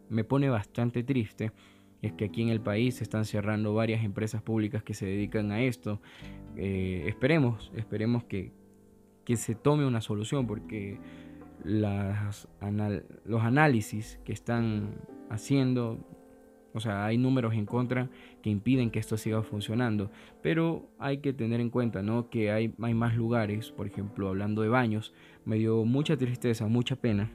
me 0.09 0.23
pone 0.23 0.49
bastante 0.49 1.03
triste 1.03 1.51
es 2.01 2.13
que 2.13 2.25
aquí 2.25 2.41
en 2.41 2.49
el 2.49 2.61
país 2.61 2.95
se 2.95 3.03
están 3.03 3.25
cerrando 3.25 3.73
varias 3.73 4.03
empresas 4.03 4.41
públicas 4.41 4.83
que 4.83 4.93
se 4.93 5.05
dedican 5.05 5.51
a 5.51 5.61
esto. 5.61 6.01
Eh, 6.55 7.05
esperemos, 7.07 7.71
esperemos 7.75 8.23
que, 8.23 8.51
se 9.33 9.55
tome 9.55 9.85
una 9.85 10.01
solución 10.01 10.45
porque 10.45 10.99
las 11.63 12.47
los 13.25 13.41
análisis 13.43 14.19
que 14.23 14.33
están 14.33 14.95
haciendo, 15.29 15.99
o 16.73 16.79
sea, 16.79 17.05
hay 17.05 17.17
números 17.17 17.53
en 17.53 17.65
contra 17.65 18.09
que 18.41 18.49
impiden 18.49 18.91
que 18.91 18.99
esto 18.99 19.17
siga 19.17 19.43
funcionando, 19.43 20.11
pero 20.41 20.89
hay 20.99 21.17
que 21.17 21.33
tener 21.33 21.61
en 21.61 21.69
cuenta 21.69 22.01
¿no? 22.01 22.29
que 22.29 22.51
hay, 22.51 22.73
hay 22.81 22.93
más 22.93 23.15
lugares, 23.15 23.71
por 23.71 23.87
ejemplo, 23.87 24.29
hablando 24.29 24.61
de 24.61 24.69
baños, 24.69 25.13
me 25.45 25.57
dio 25.57 25.85
mucha 25.85 26.17
tristeza, 26.17 26.67
mucha 26.67 26.95
pena 26.95 27.31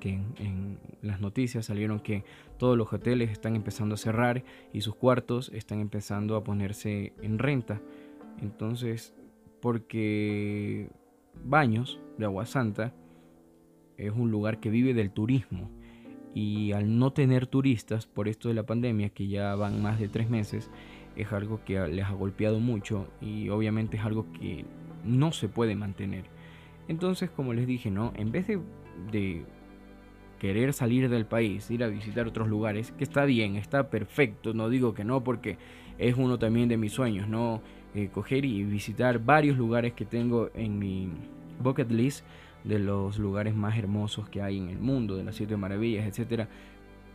que 0.00 0.10
en, 0.10 0.78
las 1.02 1.20
noticias 1.20 1.66
salieron 1.66 2.00
que 2.00 2.24
todos 2.58 2.76
los 2.76 2.92
hoteles 2.92 3.30
están 3.30 3.54
empezando 3.54 3.94
a 3.94 3.98
cerrar 3.98 4.44
y 4.72 4.80
sus 4.80 4.94
cuartos 4.94 5.50
están 5.54 5.80
empezando 5.80 6.36
a 6.36 6.42
ponerse 6.42 7.12
en 7.22 7.38
renta. 7.38 7.80
Entonces, 8.40 9.14
porque 9.60 10.90
Baños 11.44 12.00
de 12.18 12.24
Agua 12.24 12.46
Santa 12.46 12.92
es 13.98 14.12
un 14.12 14.30
lugar 14.30 14.60
que 14.60 14.70
vive 14.70 14.94
del 14.94 15.10
turismo 15.10 15.70
y 16.34 16.72
al 16.72 16.98
no 16.98 17.12
tener 17.12 17.46
turistas 17.46 18.06
por 18.06 18.28
esto 18.28 18.48
de 18.48 18.54
la 18.54 18.66
pandemia, 18.66 19.08
que 19.08 19.26
ya 19.26 19.54
van 19.54 19.80
más 19.82 19.98
de 19.98 20.08
tres 20.08 20.28
meses, 20.28 20.70
es 21.16 21.32
algo 21.32 21.64
que 21.64 21.78
les 21.88 22.04
ha 22.04 22.12
golpeado 22.12 22.60
mucho 22.60 23.08
y 23.22 23.48
obviamente 23.48 23.96
es 23.96 24.04
algo 24.04 24.30
que 24.32 24.66
no 25.04 25.32
se 25.32 25.48
puede 25.48 25.74
mantener. 25.74 26.24
Entonces, 26.88 27.30
como 27.30 27.54
les 27.54 27.66
dije, 27.66 27.90
¿no? 27.90 28.12
En 28.16 28.32
vez 28.32 28.46
de, 28.46 28.60
de 29.10 29.44
querer 30.38 30.72
salir 30.74 31.08
del 31.08 31.24
país, 31.24 31.70
ir 31.70 31.82
a 31.82 31.88
visitar 31.88 32.26
otros 32.26 32.48
lugares, 32.48 32.92
que 32.92 33.04
está 33.04 33.24
bien, 33.24 33.56
está 33.56 33.88
perfecto, 33.88 34.52
no 34.52 34.68
digo 34.68 34.92
que 34.92 35.04
no, 35.04 35.24
porque 35.24 35.56
es 35.98 36.16
uno 36.16 36.38
también 36.38 36.68
de 36.68 36.76
mis 36.76 36.92
sueños, 36.92 37.28
¿no? 37.28 37.62
Eh, 37.94 38.10
coger 38.12 38.44
y 38.44 38.62
visitar 38.64 39.24
varios 39.24 39.56
lugares 39.56 39.94
que 39.94 40.04
tengo 40.04 40.50
en 40.54 40.78
mi 40.78 41.08
bucket 41.62 41.90
list 41.90 42.26
de 42.66 42.78
los 42.78 43.18
lugares 43.18 43.54
más 43.54 43.78
hermosos 43.78 44.28
que 44.28 44.42
hay 44.42 44.58
en 44.58 44.68
el 44.68 44.78
mundo, 44.78 45.16
de 45.16 45.24
las 45.24 45.36
siete 45.36 45.56
maravillas, 45.56 46.06
etcétera. 46.06 46.48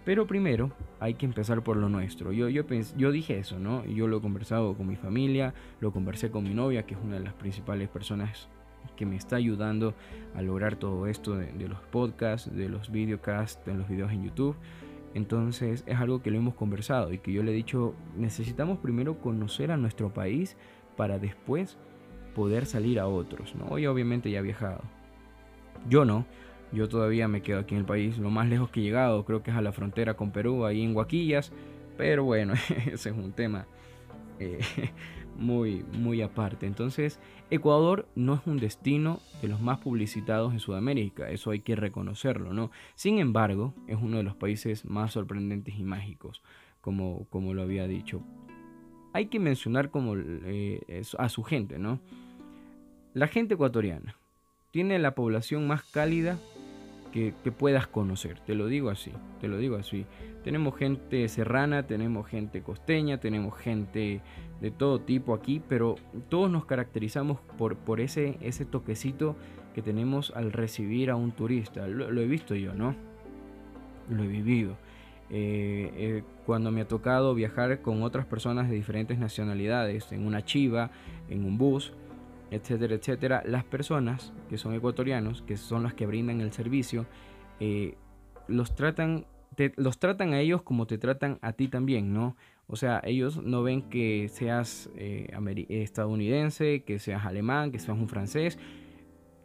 Pero 0.04 0.26
primero 0.26 0.72
hay 1.00 1.14
que 1.14 1.26
empezar 1.26 1.62
por 1.64 1.78
lo 1.78 1.88
nuestro. 1.88 2.32
Yo, 2.32 2.50
yo, 2.50 3.12
dije 3.12 3.38
eso, 3.38 3.60
¿no? 3.60 3.86
Yo 3.86 4.08
lo 4.08 4.18
he 4.18 4.22
conversado 4.22 4.74
con 4.76 4.88
mi 4.88 4.96
familia, 4.96 5.54
lo 5.80 5.92
conversé 5.92 6.32
con 6.32 6.44
mi 6.44 6.54
novia, 6.56 6.86
que 6.86 6.96
es 6.96 7.00
una 7.04 7.18
de 7.18 7.24
las 7.24 7.34
principales 7.34 7.88
personas 7.90 8.50
que 8.96 9.06
me 9.06 9.16
está 9.16 9.36
ayudando 9.36 9.94
a 10.36 10.42
lograr 10.42 10.76
todo 10.76 11.06
esto 11.06 11.36
de, 11.36 11.68
los 11.68 11.80
podcasts, 11.92 12.52
de 12.52 12.68
los 12.68 12.92
videocasts, 12.92 13.64
de 13.66 13.76
los 13.76 13.88
videos 13.88 14.12
en 14.12 14.24
YouTube. 14.24 14.56
Entonces 15.14 15.84
es 15.86 16.00
algo 16.00 16.24
que 16.24 16.32
lo 16.32 16.38
hemos 16.38 16.56
conversado 16.56 17.14
y 17.14 17.20
que 17.20 17.34
yo 17.34 17.44
le 17.44 17.52
he 17.52 17.56
dicho, 17.56 17.94
necesitamos 18.16 18.80
primero 18.80 19.20
conocer 19.20 19.70
a 19.72 19.78
nuestro 19.78 20.12
país 20.14 20.58
para 20.96 21.20
después 21.20 21.78
poder 22.34 22.66
salir 22.66 23.00
a 23.00 23.08
otros, 23.08 23.54
¿no? 23.56 23.78
Y 23.78 23.86
obviamente 23.86 24.32
ya 24.32 24.40
he 24.40 24.42
viajado. 24.42 24.82
Yo 25.90 26.06
no, 26.06 26.26
yo 26.72 26.88
todavía 26.88 27.28
me 27.28 27.42
quedo 27.42 27.60
aquí 27.60 27.76
en 27.76 27.82
el 27.82 27.86
país, 27.86 28.18
lo 28.18 28.30
más 28.30 28.48
lejos 28.48 28.70
que 28.70 28.80
he 28.80 28.84
llegado 28.84 29.26
creo 29.26 29.44
que 29.44 29.52
es 29.52 29.58
a 29.58 29.62
la 29.62 29.74
frontera 29.74 30.16
con 30.16 30.32
Perú, 30.32 30.66
ahí 30.66 30.82
en 30.82 30.96
Huaquillas, 30.96 31.52
pero 31.98 32.24
bueno, 32.24 32.54
ese 32.86 33.10
es 33.10 33.16
un 33.16 33.34
tema 33.34 33.66
eh, 34.40 34.60
muy, 35.38 35.84
muy 35.84 36.22
aparte. 36.22 36.68
Entonces, 36.68 37.20
Ecuador 37.50 38.08
no 38.16 38.36
es 38.36 38.42
un 38.46 38.58
destino 38.58 39.20
de 39.42 39.50
los 39.50 39.60
más 39.60 39.80
publicitados 39.80 40.54
en 40.54 40.60
Sudamérica, 40.60 41.30
eso 41.30 41.52
hay 41.52 41.60
que 41.60 41.76
reconocerlo, 41.76 42.54
¿no? 42.54 42.72
Sin 42.96 43.20
embargo, 43.20 43.74
es 43.88 43.98
uno 44.02 44.18
de 44.18 44.24
los 44.24 44.36
países 44.36 44.86
más 44.86 45.14
sorprendentes 45.14 45.76
y 45.78 45.84
mágicos, 45.84 46.42
como, 46.80 47.28
como 47.30 47.54
lo 47.54 47.64
había 47.64 47.88
dicho. 47.88 48.24
Hay 49.14 49.26
que 49.26 49.40
mencionar 49.40 49.90
como 49.90 50.14
eh, 50.16 51.04
a 51.18 51.28
su 51.28 51.44
gente, 51.44 51.80
¿no? 51.80 52.00
La 53.14 53.28
gente 53.28 53.56
ecuatoriana 53.56 54.16
tiene 54.72 54.98
la 55.00 55.16
población 55.16 55.68
más 55.68 55.84
cálida 55.84 56.38
que, 57.12 57.34
puedas 57.52 57.88
conocer. 57.88 58.40
Te 58.40 58.56
lo 58.56 58.68
digo 58.68 58.90
así, 58.90 59.12
te 59.40 59.48
lo 59.48 59.58
digo 59.58 59.76
así. 59.76 60.06
Tenemos 60.44 60.76
gente 60.78 61.28
serrana, 61.28 61.84
tenemos 61.84 62.28
gente 62.28 62.62
costeña, 62.62 63.20
tenemos 63.20 63.58
gente 63.58 64.22
de 64.62 64.72
todo 64.72 65.02
tipo 65.02 65.34
aquí, 65.34 65.62
pero 65.68 65.96
todos 66.30 66.50
nos 66.50 66.66
caracterizamos 66.66 67.40
por, 67.58 68.00
ese 68.00 68.66
toquecito 68.70 69.36
que 69.76 69.82
tenemos 69.82 70.32
al 70.36 70.52
recibir 70.52 71.12
a 71.12 71.16
un 71.16 71.32
turista. 71.32 71.88
Lo, 71.88 72.22
he 72.22 72.28
visto 72.28 72.56
yo, 72.56 72.74
¿no? 72.74 72.96
Lo 74.10 74.24
he 74.24 74.28
vivido. 74.28 74.78
Eh, 75.30 75.92
eh, 75.96 76.24
cuando 76.46 76.72
me 76.72 76.82
ha 76.82 76.88
tocado 76.88 77.34
viajar 77.34 77.82
con 77.82 78.04
otras 78.04 78.26
personas 78.26 78.70
de 78.70 78.76
diferentes 78.76 79.18
nacionalidades, 79.18 80.12
en 80.12 80.26
una 80.26 80.44
chiva, 80.44 80.92
en 81.30 81.46
un 81.46 81.58
bus, 81.58 81.94
etcétera, 82.52 82.96
etcétera, 82.96 83.44
las 83.46 83.64
personas 83.64 84.34
que 84.50 84.58
son 84.58 84.74
ecuatorianos, 84.74 85.42
que 85.42 85.58
son 85.58 85.84
las 85.84 85.94
que 85.94 86.06
brindan 86.06 86.42
el 86.42 86.52
servicio, 86.52 87.06
eh, 87.60 87.96
los 88.48 88.76
tratan 88.76 89.26
los 89.76 90.00
tratan 90.00 90.34
a 90.34 90.40
ellos 90.40 90.62
como 90.62 90.88
te 90.88 90.98
tratan 90.98 91.38
a 91.42 91.54
ti 91.54 91.68
también, 91.68 92.14
¿no? 92.14 92.36
O 92.68 92.76
sea, 92.78 93.02
ellos 93.04 93.42
no 93.44 93.64
ven 93.64 93.90
que 93.90 94.30
seas 94.30 94.90
eh, 94.96 95.28
estadounidense, 95.70 96.84
que 96.84 97.00
seas 97.00 97.26
alemán, 97.26 97.72
que 97.72 97.80
seas 97.80 97.98
un 97.98 98.08
francés. 98.08 98.58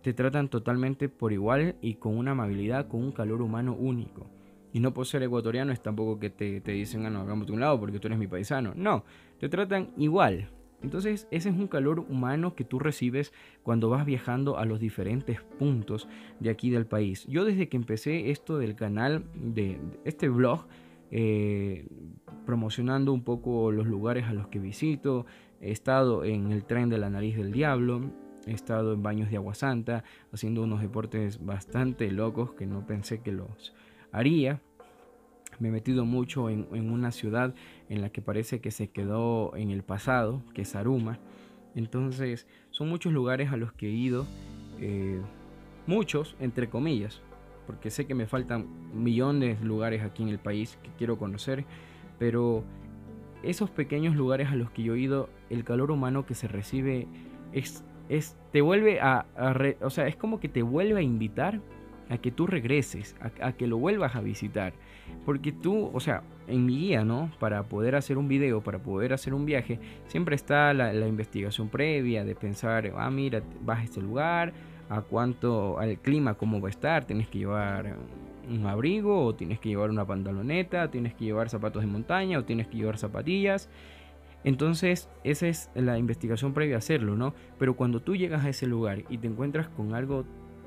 Te 0.03 0.13
tratan 0.13 0.49
totalmente 0.49 1.09
por 1.09 1.33
igual 1.33 1.75
y 1.81 1.95
con 1.95 2.17
una 2.17 2.31
amabilidad, 2.33 2.87
con 2.87 3.03
un 3.03 3.11
calor 3.11 3.43
humano 3.43 3.75
único. 3.75 4.31
Y 4.73 4.79
no 4.79 4.95
por 4.95 5.07
ser 5.07 5.25
ecuatoriano 5.25 5.73
es 5.73 5.83
tampoco 5.83 6.21
que 6.21 6.31
te, 6.31 6.61
te 6.61 6.73
dicen, 6.73 7.05
ah, 7.07 7.11
no, 7.11 7.23
hagamos 7.23 7.49
de 7.49 7.55
un 7.55 7.61
lado 7.61 7.81
porque 7.81 7.99
tú 7.99 8.07
eres 8.07 8.19
mi 8.19 8.29
paisano. 8.29 8.75
No, 8.77 9.05
te 9.41 9.49
tratan 9.49 9.91
igual, 9.97 10.49
entonces 10.83 11.27
ese 11.31 11.49
es 11.49 11.57
un 11.57 11.69
calor 11.69 12.01
humano 12.01 12.55
que 12.55 12.65
tú 12.65 12.79
recibes 12.79 13.33
cuando 13.63 13.89
vas 13.89 14.05
viajando 14.05 14.59
a 14.59 14.65
los 14.65 14.81
diferentes 14.81 15.41
puntos 15.41 16.09
de 16.41 16.51
aquí 16.51 16.71
del 16.71 16.87
país. 16.87 17.27
Yo 17.27 17.45
desde 17.45 17.69
que 17.69 17.77
empecé 17.77 18.31
esto 18.31 18.59
del 18.59 18.77
canal, 18.77 19.25
de, 19.35 19.81
este 20.05 20.29
blog, 20.29 20.67
eh, 21.11 21.87
promocionando 22.45 23.13
un 23.13 23.23
poco 23.23 23.73
los 23.73 23.87
lugares 23.87 24.25
a 24.27 24.33
los 24.33 24.49
que 24.49 24.59
visito, 24.59 25.27
he 25.61 25.71
estado 25.71 26.25
en 26.25 26.53
el 26.53 26.65
tren 26.65 26.89
de 26.89 26.99
la 26.99 27.11
nariz 27.11 27.37
del 27.37 27.53
diablo, 27.53 28.11
he 28.47 28.53
estado 28.53 28.93
en 28.93 29.03
baños 29.03 29.31
de 29.31 29.37
agua 29.37 29.55
santa, 29.55 30.05
haciendo 30.33 30.63
unos 30.63 30.81
deportes 30.81 31.45
bastante 31.45 32.11
locos 32.11 32.53
que 32.53 32.67
no 32.67 32.87
pensé 32.87 33.21
que 33.21 33.33
los 33.33 33.75
haría. 34.13 34.61
Me 35.59 35.69
he 35.69 35.71
metido 35.73 36.05
mucho 36.05 36.51
en, 36.51 36.67
una 36.73 37.11
ciudad 37.11 37.55
en 37.89 38.03
la 38.03 38.11
que 38.11 38.23
parece 38.23 38.61
que 38.61 38.71
se 38.71 38.89
quedó 38.89 39.57
en 39.57 39.71
el 39.71 39.83
pasado, 39.83 40.43
que 40.55 40.63
es 40.63 40.75
Aruma. 40.77 41.19
Entonces, 41.75 42.47
son 42.71 42.89
muchos 42.89 43.13
lugares 43.13 43.53
a 43.53 43.57
los 43.57 43.73
que 43.73 43.89
he 43.89 43.93
ido, 43.93 44.27
eh, 44.81 45.21
muchos, 45.87 46.37
entre 46.41 46.69
comillas, 46.69 47.23
porque 47.67 47.91
sé 47.91 48.07
que 48.07 48.15
me 48.15 48.27
faltan 48.27 48.67
millones 48.95 49.61
de 49.61 49.67
lugares 49.67 50.03
aquí 50.03 50.23
en 50.23 50.31
el 50.31 50.39
país 50.39 50.79
que 50.83 50.91
quiero 50.97 51.19
conocer, 51.19 51.65
pero 52.19 52.65
esos 53.43 53.71
pequeños 53.71 54.17
lugares 54.17 54.49
a 54.49 54.57
los 54.57 54.71
que 54.71 54.83
yo 54.83 54.95
he 54.95 55.01
ido, 55.01 55.29
el 55.51 55.65
calor 55.65 55.91
humano 55.91 56.27
que 56.27 56.35
se 56.35 56.49
recibe 56.49 57.07
es, 57.53 57.85
te 58.53 58.61
vuelve 58.61 59.01
a, 59.01 59.27
o 59.81 59.91
sea, 59.91 60.07
es 60.07 60.17
como 60.17 60.41
que 60.41 60.49
te 60.49 60.63
vuelve 60.63 61.01
a 61.01 61.03
invitar 61.03 61.61
a 62.09 62.19
que 62.19 62.31
tú 62.31 62.47
regreses, 62.47 63.17
a, 63.21 63.53
que 63.53 63.67
lo 63.67 63.79
vuelvas 63.79 64.15
a 64.17 64.21
visitar. 64.21 64.73
Porque 65.25 65.53
tú, 65.53 65.91
o 65.93 66.01
sea, 66.01 66.23
en 66.47 66.65
mi 66.67 66.79
guía, 66.79 67.05
¿no? 67.05 67.31
Para 67.39 67.65
poder 67.65 67.97
hacer 67.97 68.19
un 68.19 68.29
video, 68.29 68.61
para 68.61 68.79
poder 68.79 69.13
hacer 69.13 69.35
un 69.35 69.45
viaje, 69.45 69.79
siempre 70.07 70.37
está 70.37 70.73
la, 70.73 71.07
investigación 71.07 71.69
previa 71.69 72.25
de 72.25 72.35
pensar, 72.35 72.93
ah, 72.97 73.11
mira, 73.11 73.43
vas 73.63 73.81
a 73.81 73.85
este 73.85 74.01
lugar, 74.01 74.53
a 74.89 75.01
cuánto, 75.01 75.79
al 75.79 75.99
clima, 75.99 76.35
cómo 76.35 76.61
va 76.61 76.69
a 76.69 76.71
estar, 76.71 77.05
tienes 77.05 77.29
que 77.29 77.39
llevar 77.39 77.97
un 78.49 78.67
abrigo, 78.67 79.25
o 79.25 79.35
tienes 79.35 79.59
que 79.59 79.71
llevar 79.71 79.91
una 79.91 80.07
pantaloneta, 80.07 80.91
tienes 80.91 81.15
que 81.15 81.25
llevar 81.25 81.49
zapatos 81.49 81.83
de 81.83 81.89
montaña, 81.89 82.39
o 82.39 82.45
tienes 82.45 82.69
que 82.69 82.77
llevar 82.77 82.97
zapatillas. 82.99 83.69
Entonces, 84.45 85.09
esa 85.25 85.49
es 85.49 85.71
la 85.75 85.99
investigación 85.99 86.55
previa 86.55 86.77
a 86.77 86.79
hacerlo, 86.79 87.17
¿no? 87.17 87.35
Pero 87.59 87.75
cuando 87.75 88.01
tú 88.01 88.15
llegas 88.15 88.45
a 88.45 88.49
ese 88.49 88.69
lugar 88.69 89.03
y 89.11 89.19
te 89.19 89.27
encuentras 89.27 89.69
con 89.69 89.95
algo 89.95 90.25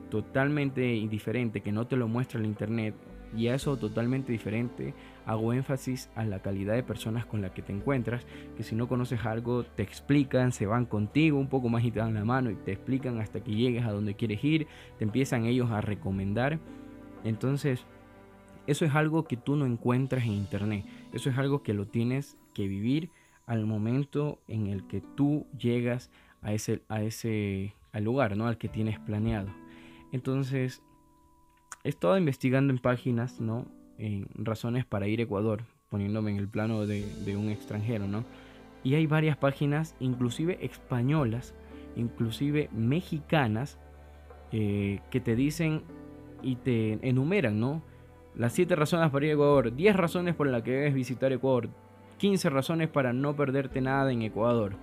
totalmente 0.09 0.81
diferente 0.81 1.61
que 1.61 1.71
no 1.71 1.87
te 1.87 1.95
lo 1.95 2.07
muestra 2.07 2.39
el 2.39 2.45
internet 2.45 2.93
y 3.35 3.47
a 3.47 3.55
eso 3.55 3.77
totalmente 3.77 4.31
diferente 4.31 4.93
hago 5.25 5.53
énfasis 5.53 6.09
a 6.15 6.25
la 6.25 6.41
calidad 6.41 6.73
de 6.73 6.83
personas 6.83 7.25
con 7.25 7.41
las 7.41 7.51
que 7.51 7.61
te 7.61 7.71
encuentras 7.71 8.25
que 8.57 8.63
si 8.63 8.75
no 8.75 8.87
conoces 8.87 9.25
algo 9.25 9.63
te 9.63 9.83
explican 9.83 10.51
se 10.51 10.65
van 10.65 10.85
contigo 10.85 11.37
un 11.39 11.47
poco 11.47 11.69
más 11.69 11.83
y 11.83 11.91
te 11.91 11.99
dan 11.99 12.13
la 12.13 12.25
mano 12.25 12.49
y 12.51 12.55
te 12.55 12.71
explican 12.71 13.19
hasta 13.19 13.41
que 13.41 13.55
llegues 13.55 13.85
a 13.85 13.91
donde 13.91 14.15
quieres 14.15 14.43
ir 14.43 14.67
te 14.97 15.03
empiezan 15.03 15.45
ellos 15.45 15.71
a 15.71 15.81
recomendar. 15.81 16.59
Entonces 17.23 17.85
eso 18.67 18.85
es 18.85 18.95
algo 18.95 19.25
que 19.25 19.37
tú 19.37 19.55
no 19.55 19.65
encuentras 19.65 20.23
en 20.23 20.33
internet 20.33 20.85
eso 21.13 21.29
es 21.29 21.37
algo 21.37 21.63
que 21.63 21.73
lo 21.73 21.87
tienes 21.87 22.37
que 22.53 22.67
vivir 22.67 23.09
al 23.45 23.65
momento 23.65 24.39
en 24.47 24.67
el 24.67 24.85
que 24.87 25.01
tú 25.01 25.45
llegas 25.57 26.11
a 26.41 26.53
ese 26.53 26.81
a 26.87 27.01
ese 27.01 27.73
al 27.91 28.03
lugar 28.03 28.37
no 28.37 28.47
al 28.47 28.57
que 28.57 28.69
tienes 28.69 28.99
planeado. 28.99 29.49
Entonces, 30.11 30.81
he 31.83 31.89
estado 31.89 32.17
investigando 32.17 32.73
en 32.73 32.79
páginas, 32.79 33.39
¿no? 33.39 33.65
En 33.97 34.27
razones 34.35 34.85
para 34.85 35.07
ir 35.07 35.19
a 35.19 35.23
Ecuador, 35.23 35.63
poniéndome 35.89 36.31
en 36.31 36.37
el 36.37 36.47
plano 36.47 36.85
de, 36.85 37.35
un 37.35 37.49
extranjero, 37.49 38.07
¿no? 38.07 38.23
Y 38.83 38.95
hay 38.95 39.07
varias 39.07 39.37
páginas, 39.37 39.95
inclusive 39.99 40.63
españolas, 40.65 41.53
inclusive 41.95 42.69
mexicanas, 42.71 43.77
eh, 44.51 44.99
que 45.11 45.19
te 45.19 45.35
dicen 45.35 45.83
y 46.41 46.55
te 46.55 46.99
enumeran, 47.07 47.59
¿no? 47.59 47.81
Las 48.35 48.53
7 48.53 48.75
razones 48.75 49.11
para 49.11 49.25
ir 49.25 49.31
a 49.31 49.33
Ecuador, 49.33 49.75
10 49.75 49.95
razones 49.95 50.35
por 50.35 50.47
las 50.47 50.63
que 50.63 50.71
debes 50.71 50.93
visitar 50.93 51.31
Ecuador, 51.33 51.69
15 52.19 52.49
razones 52.49 52.87
para 52.87 53.11
no 53.11 53.35
perderte 53.35 53.81
nada 53.81 54.11
en 54.11 54.21
Ecuador. 54.21 54.75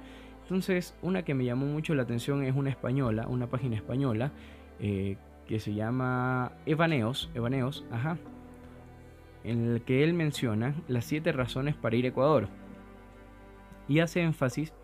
Entonces, 0.42 0.94
una 1.02 1.24
que 1.24 1.34
me 1.34 1.44
llamó 1.44 1.66
mucho 1.66 1.94
la 1.94 2.02
atención 2.02 2.44
es 2.44 2.54
una 2.54 2.70
española, 2.70 3.26
una 3.28 3.48
página 3.48 3.76
española, 3.76 4.32
eh, 4.78 5.16
que 5.46 5.60
se 5.60 5.74
llama 5.74 6.52
Evaneos, 6.66 7.30
Evaneos, 7.34 7.84
ajá, 7.90 8.18
en 9.44 9.64
el 9.66 9.82
que 9.82 10.02
él 10.02 10.12
menciona 10.12 10.74
las 10.88 11.04
siete 11.04 11.32
razones 11.32 11.76
para 11.76 11.96
ir 11.96 12.04
a 12.04 12.08
Ecuador. 12.08 12.48
Y 13.88 14.00
hace 14.00 14.22
énfasis 14.22 14.74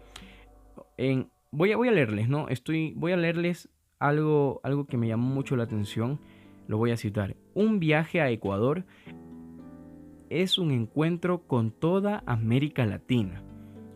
en... 0.97 1.29
Voy 1.51 1.73
a, 1.73 1.77
voy 1.77 1.89
a 1.89 1.93
leerles, 1.93 2.29
¿no? 2.29 2.49
Estoy, 2.49 2.95
voy 2.97 3.13
a 3.13 3.17
leerles 3.17 3.69
algo, 3.99 4.61
algo 4.63 4.87
que 4.87 4.97
me 4.97 5.09
llamó 5.09 5.35
mucho 5.35 5.55
la 5.57 5.65
atención. 5.65 6.19
Lo 6.67 6.79
voy 6.79 6.93
a 6.93 6.97
citar. 6.97 7.37
Un 7.55 7.79
viaje 7.79 8.21
a 8.21 8.31
Ecuador 8.31 8.87
es 10.31 10.57
un 10.57 10.71
encuentro 10.71 11.43
con 11.47 11.73
toda 11.73 12.23
América 12.25 12.87
Latina, 12.87 13.43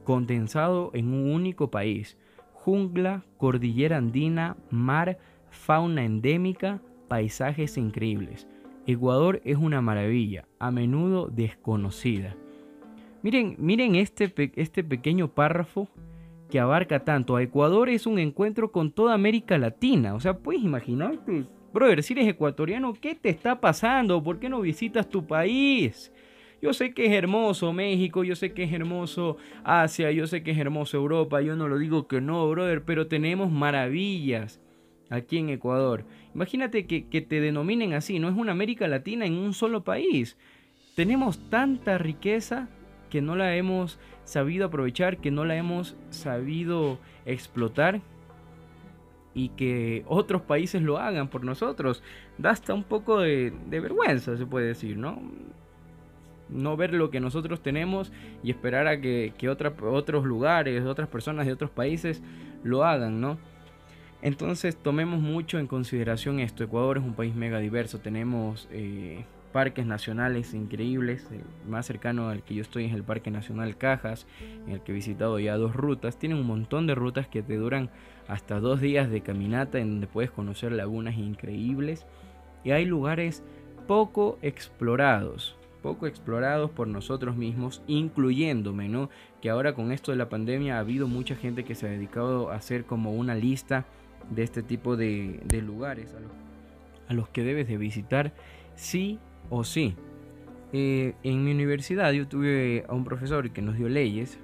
condensado 0.04 0.90
en 0.92 1.14
un 1.14 1.32
único 1.32 1.70
país. 1.70 2.18
Jungla, 2.52 3.25
cordillera 3.38 3.96
andina, 3.96 4.56
mar, 4.70 5.18
fauna 5.50 6.05
endémica, 6.05 6.81
paisajes 7.09 7.76
increíbles. 7.76 8.47
Ecuador 8.87 9.41
es 9.45 9.57
una 9.57 9.81
maravilla, 9.81 10.47
a 10.59 10.71
menudo 10.71 11.26
desconocida. 11.26 12.37
Miren, 13.23 13.57
miren 13.59 13.97
este, 13.97 14.33
este 14.55 14.85
pequeño 14.85 15.29
párrafo 15.29 15.88
que 16.49 16.61
abarca 16.61 17.05
tanto. 17.05 17.35
A 17.35 17.43
Ecuador 17.43 17.88
es 17.88 18.07
un 18.07 18.19
encuentro 18.19 18.71
con 18.71 18.93
toda 18.93 19.15
América 19.15 19.59
Latina. 19.59 20.15
O 20.15 20.21
sea, 20.21 20.38
puedes 20.38 20.62
imaginarte, 20.62 21.45
brother, 21.73 22.03
si 22.03 22.12
eres 22.12 22.29
ecuatoriano, 22.29 22.95
¿qué 22.95 23.17
te 23.17 23.29
está 23.29 23.61
pasando? 23.61 24.23
¿Por 24.23 24.38
qué 24.38 24.49
no 24.49 24.61
visitas 24.61 25.09
tu 25.09 25.26
país? 25.26 26.12
Yo 26.62 26.73
sé 26.73 26.95
que 26.95 27.07
es 27.07 27.12
hermoso 27.12 27.73
México, 27.73 28.25
yo 28.25 28.35
sé 28.35 28.53
que 28.53 28.62
es 28.62 28.73
hermoso 28.73 29.37
Asia, 29.62 30.11
yo 30.11 30.26
sé 30.26 30.43
que 30.43 30.53
es 30.53 30.59
hermoso 30.59 30.97
Europa, 30.97 31.43
yo 31.43 31.55
no 31.55 31.69
lo 31.69 31.79
digo 31.79 32.07
que 32.07 32.21
no, 32.21 32.49
brother, 32.49 32.83
pero 32.83 33.09
tenemos 33.09 33.50
maravillas 33.50 34.61
aquí 35.11 35.39
en 35.39 35.51
Ecuador. 35.51 36.05
Imagínate 36.35 36.87
que, 36.87 37.21
te 37.21 37.41
denominen 37.41 37.95
así, 37.95 38.19
no 38.19 38.29
es 38.29 38.37
una 38.37 38.53
América 38.53 38.89
Latina 38.89 39.27
en 39.27 39.35
un 39.35 39.55
solo 39.55 39.85
país. 39.85 40.37
Tenemos 40.95 41.39
tanta 41.51 41.99
riqueza 41.99 42.69
que 43.11 43.23
no 43.23 43.37
la 43.37 43.57
hemos 43.57 43.99
sabido 44.25 44.67
aprovechar, 44.67 45.19
que 45.19 45.31
no 45.31 45.45
la 45.45 45.57
hemos 45.57 45.97
sabido 46.11 46.99
explotar 47.25 48.01
y 49.35 49.51
que 49.51 50.03
otros 50.07 50.43
países 50.43 50.83
lo 50.83 50.99
hagan 50.99 51.29
por 51.29 51.45
nosotros. 51.45 52.03
Da 52.39 52.51
hasta 52.51 52.75
un 52.75 52.85
poco 52.85 53.21
de, 53.21 53.53
vergüenza, 53.71 54.37
se 54.37 54.47
puede 54.47 54.69
decir, 54.69 54.97
¿no? 54.97 55.21
No 56.49 56.77
ver 56.77 56.95
lo 56.95 57.11
que 57.11 57.21
nosotros 57.21 57.63
tenemos 57.63 58.13
y 58.43 58.51
esperar 58.51 58.87
a 58.87 59.01
que, 59.01 59.33
otros 59.49 60.25
lugares, 60.25 60.85
otras 60.85 61.09
personas 61.09 61.47
de 61.47 61.53
otros 61.53 61.71
países 61.71 62.23
lo 62.63 62.85
hagan, 62.85 63.21
¿no? 63.21 63.39
Entonces 64.26 64.75
tomemos 64.75 65.21
mucho 65.21 65.61
en 65.61 65.68
consideración 65.68 66.40
esto. 66.40 66.64
Ecuador 66.64 66.99
es 66.99 67.04
un 67.04 67.14
país 67.14 67.37
mega 67.37 67.61
diverso. 67.61 68.00
Tenemos 68.00 68.66
eh, 68.73 69.25
parques 69.52 69.87
nacionales 69.87 70.52
increíbles. 70.52 71.28
El 71.30 71.45
más 71.71 71.87
cercano 71.87 72.28
al 72.28 72.42
que 72.42 72.56
yo 72.56 72.62
estoy 72.62 72.87
es 72.87 72.92
el 72.92 73.04
Parque 73.04 73.30
Nacional 73.30 73.76
Cajas, 73.76 74.26
en 74.66 74.73
el 74.73 74.80
que 74.80 74.90
he 74.90 74.97
visitado 74.97 75.38
ya 75.38 75.56
dos 75.56 75.76
rutas. 75.76 76.18
Tienen 76.18 76.38
un 76.38 76.47
montón 76.49 76.88
de 76.88 76.97
rutas 76.97 77.28
que 77.28 77.45
te 77.45 77.54
duran 77.54 77.88
hasta 78.26 78.59
dos 78.59 78.80
días 78.80 79.12
de 79.12 79.21
caminata 79.21 79.78
en 79.78 79.90
donde 79.90 80.09
puedes 80.09 80.33
conocer 80.33 80.73
lagunas 80.73 81.16
increíbles. 81.16 82.04
Y 82.64 82.73
hay 82.73 82.85
lugares 82.85 83.45
poco 83.87 84.40
explorados 84.42 85.56
poco 85.83 86.09
explorados 86.09 86.73
por 86.73 86.88
nosotros 86.88 87.37
mismos, 87.37 87.80
incluyéndome, 87.87 88.88
¿no? 88.88 89.09
Que 89.40 89.50
ahora 89.50 89.75
con 89.75 89.92
esto 89.92 90.11
de 90.11 90.18
la 90.18 90.28
pandemia 90.28 90.78
ha 90.78 90.80
habido 90.80 91.06
mucha 91.06 91.37
gente 91.37 91.62
que 91.62 91.76
se 91.76 91.87
ha 91.87 91.90
dedicado 91.90 92.50
a 92.50 92.56
hacer 92.56 92.87
como 92.87 93.12
una 93.12 93.37
lista 93.37 93.85
de 94.30 94.42
este 94.42 94.62
tipo 94.62 94.97
de, 94.97 95.40
lugares 95.64 96.14
a 97.09 97.14
los, 97.14 97.28
que 97.28 97.42
debes 97.42 97.68
de 97.68 97.76
visitar 97.76 98.35
sí 98.75 99.18
o 99.50 99.64
sí. 99.64 99.95
Eh, 100.73 101.14
en 101.23 101.45
mi 101.45 101.52
universidad 101.52 102.12
yo 102.12 102.26
tuve 102.26 102.85
a 102.88 102.95
un 102.95 103.04
profesor 103.04 103.50
que 103.50 103.62
nos 103.62 103.76
dio 103.76 103.88
leyes, 103.88 104.38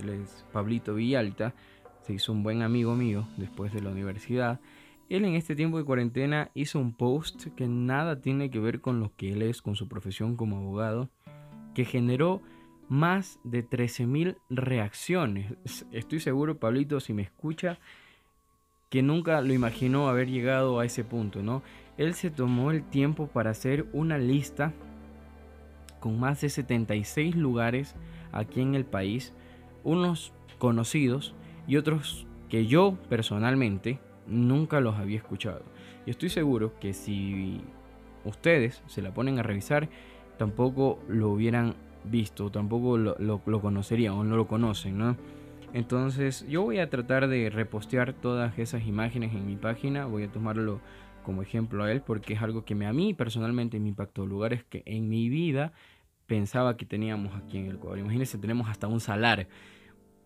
él 0.00 0.08
es 0.10 0.44
Pablito 0.52 0.94
Villalta, 0.94 1.54
se 2.02 2.14
hizo 2.14 2.32
un 2.32 2.42
buen 2.42 2.62
amigo 2.62 2.94
mío 2.94 3.26
después 3.36 3.72
de 3.72 3.82
la 3.82 3.90
universidad. 3.90 4.60
Él 5.08 5.24
en 5.24 5.34
este 5.34 5.56
tiempo 5.56 5.78
de 5.78 5.84
cuarentena 5.84 6.50
hizo 6.54 6.78
un 6.78 6.92
post 6.92 7.46
que 7.56 7.66
nada 7.66 8.20
tiene 8.20 8.50
que 8.50 8.58
ver 8.58 8.80
con 8.80 9.00
lo 9.00 9.14
que 9.16 9.32
él 9.32 9.42
es, 9.42 9.62
con 9.62 9.74
su 9.74 9.88
profesión 9.88 10.36
como 10.36 10.58
abogado, 10.58 11.08
que 11.74 11.84
generó 11.84 12.42
más 12.88 13.38
de 13.44 13.66
13.000 13.66 14.36
reacciones. 14.50 15.54
Estoy 15.92 16.20
seguro, 16.20 16.58
Pablito, 16.58 17.00
si 17.00 17.12
me 17.12 17.22
escucha, 17.22 17.78
que 18.88 19.02
nunca 19.02 19.40
lo 19.40 19.52
imaginó 19.52 20.08
haber 20.08 20.28
llegado 20.28 20.80
a 20.80 20.84
ese 20.84 21.04
punto, 21.04 21.42
¿no? 21.42 21.62
Él 21.96 22.14
se 22.14 22.30
tomó 22.30 22.70
el 22.70 22.82
tiempo 22.82 23.26
para 23.26 23.50
hacer 23.50 23.86
una 23.92 24.18
lista 24.18 24.72
con 26.00 26.18
más 26.18 26.40
de 26.40 26.48
76 26.48 27.34
lugares 27.34 27.94
aquí 28.32 28.60
en 28.60 28.74
el 28.74 28.84
país, 28.84 29.32
unos 29.84 30.32
conocidos 30.58 31.34
y 31.66 31.76
otros 31.76 32.26
que 32.48 32.66
yo 32.66 32.96
personalmente 33.08 33.98
nunca 34.26 34.80
los 34.80 34.96
había 34.96 35.16
escuchado. 35.16 35.62
Y 36.06 36.10
estoy 36.10 36.28
seguro 36.28 36.78
que 36.80 36.92
si 36.92 37.60
ustedes 38.24 38.82
se 38.86 39.02
la 39.02 39.12
ponen 39.12 39.38
a 39.38 39.42
revisar, 39.42 39.88
tampoco 40.38 40.98
lo 41.08 41.30
hubieran 41.30 41.74
visto, 42.04 42.50
tampoco 42.50 42.96
lo, 42.96 43.60
conocerían 43.60 44.14
o 44.14 44.24
no 44.24 44.36
lo 44.36 44.46
conocen, 44.46 44.98
¿no? 44.98 45.16
Entonces 45.72 46.46
yo 46.48 46.62
voy 46.62 46.78
a 46.78 46.88
tratar 46.88 47.28
de 47.28 47.50
repostear 47.50 48.14
todas 48.14 48.58
esas 48.58 48.86
imágenes 48.86 49.34
en 49.34 49.46
mi 49.46 49.56
página, 49.56 50.06
voy 50.06 50.24
a 50.24 50.32
tomarlo 50.32 50.80
como 51.22 51.42
ejemplo 51.42 51.84
a 51.84 51.92
él 51.92 52.00
porque 52.00 52.32
es 52.32 52.42
algo 52.42 52.64
que 52.64 52.74
me, 52.74 52.86
a 52.86 52.92
mí 52.92 53.12
personalmente 53.12 53.78
me 53.78 53.88
impactó, 53.88 54.24
lugares 54.24 54.64
que 54.64 54.82
en 54.86 55.08
mi 55.08 55.28
vida 55.28 55.72
pensaba 56.26 56.76
que 56.76 56.86
teníamos 56.86 57.34
aquí 57.34 57.58
en 57.58 57.66
el 57.66 57.76
Ecuador. 57.76 57.98
Imagínense, 57.98 58.38
tenemos 58.38 58.68
hasta 58.68 58.86
un 58.86 59.00
salar. 59.00 59.48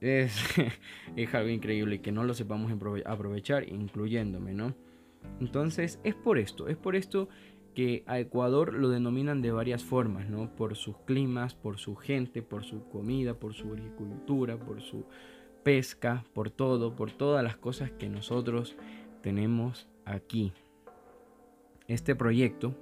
Es, 0.00 0.44
es 1.16 1.34
algo 1.34 1.48
increíble 1.48 2.00
que 2.00 2.12
no 2.12 2.24
lo 2.24 2.34
sepamos 2.34 2.72
aprovechar, 3.04 3.68
incluyéndome, 3.68 4.54
¿no? 4.54 4.74
Entonces 5.40 6.00
es 6.04 6.14
por 6.14 6.38
esto, 6.38 6.68
es 6.68 6.76
por 6.76 6.96
esto 6.96 7.28
que 7.74 8.04
a 8.06 8.18
Ecuador 8.18 8.74
lo 8.74 8.88
denominan 8.88 9.42
de 9.42 9.52
varias 9.52 9.82
formas, 9.82 10.28
¿no? 10.28 10.54
Por 10.54 10.76
sus 10.76 10.96
climas, 10.98 11.54
por 11.54 11.78
su 11.78 11.96
gente, 11.96 12.42
por 12.42 12.64
su 12.64 12.88
comida, 12.88 13.34
por 13.34 13.54
su 13.54 13.68
agricultura, 13.68 14.58
por 14.58 14.82
su 14.82 15.04
pesca, 15.62 16.24
por 16.34 16.50
todo, 16.50 16.96
por 16.96 17.12
todas 17.12 17.42
las 17.42 17.56
cosas 17.56 17.90
que 17.92 18.08
nosotros 18.08 18.76
tenemos 19.22 19.88
aquí. 20.04 20.52
Este 21.88 22.14
proyecto 22.14 22.74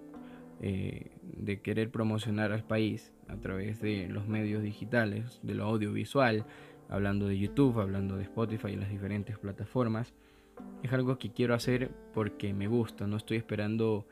eh, 0.60 1.10
de 1.22 1.60
querer 1.60 1.90
promocionar 1.90 2.52
al 2.52 2.64
país 2.64 3.12
a 3.28 3.36
través 3.36 3.80
de 3.80 4.08
los 4.08 4.28
medios 4.28 4.62
digitales, 4.62 5.40
de 5.42 5.54
lo 5.54 5.64
audiovisual, 5.64 6.44
hablando 6.88 7.26
de 7.26 7.38
YouTube, 7.38 7.80
hablando 7.80 8.16
de 8.16 8.24
Spotify 8.24 8.68
y 8.72 8.76
las 8.76 8.90
diferentes 8.90 9.38
plataformas, 9.38 10.12
es 10.82 10.92
algo 10.92 11.18
que 11.18 11.32
quiero 11.32 11.54
hacer 11.54 11.90
porque 12.12 12.52
me 12.52 12.66
gusta, 12.66 13.06
no 13.06 13.16
estoy 13.16 13.36
esperando 13.36 14.06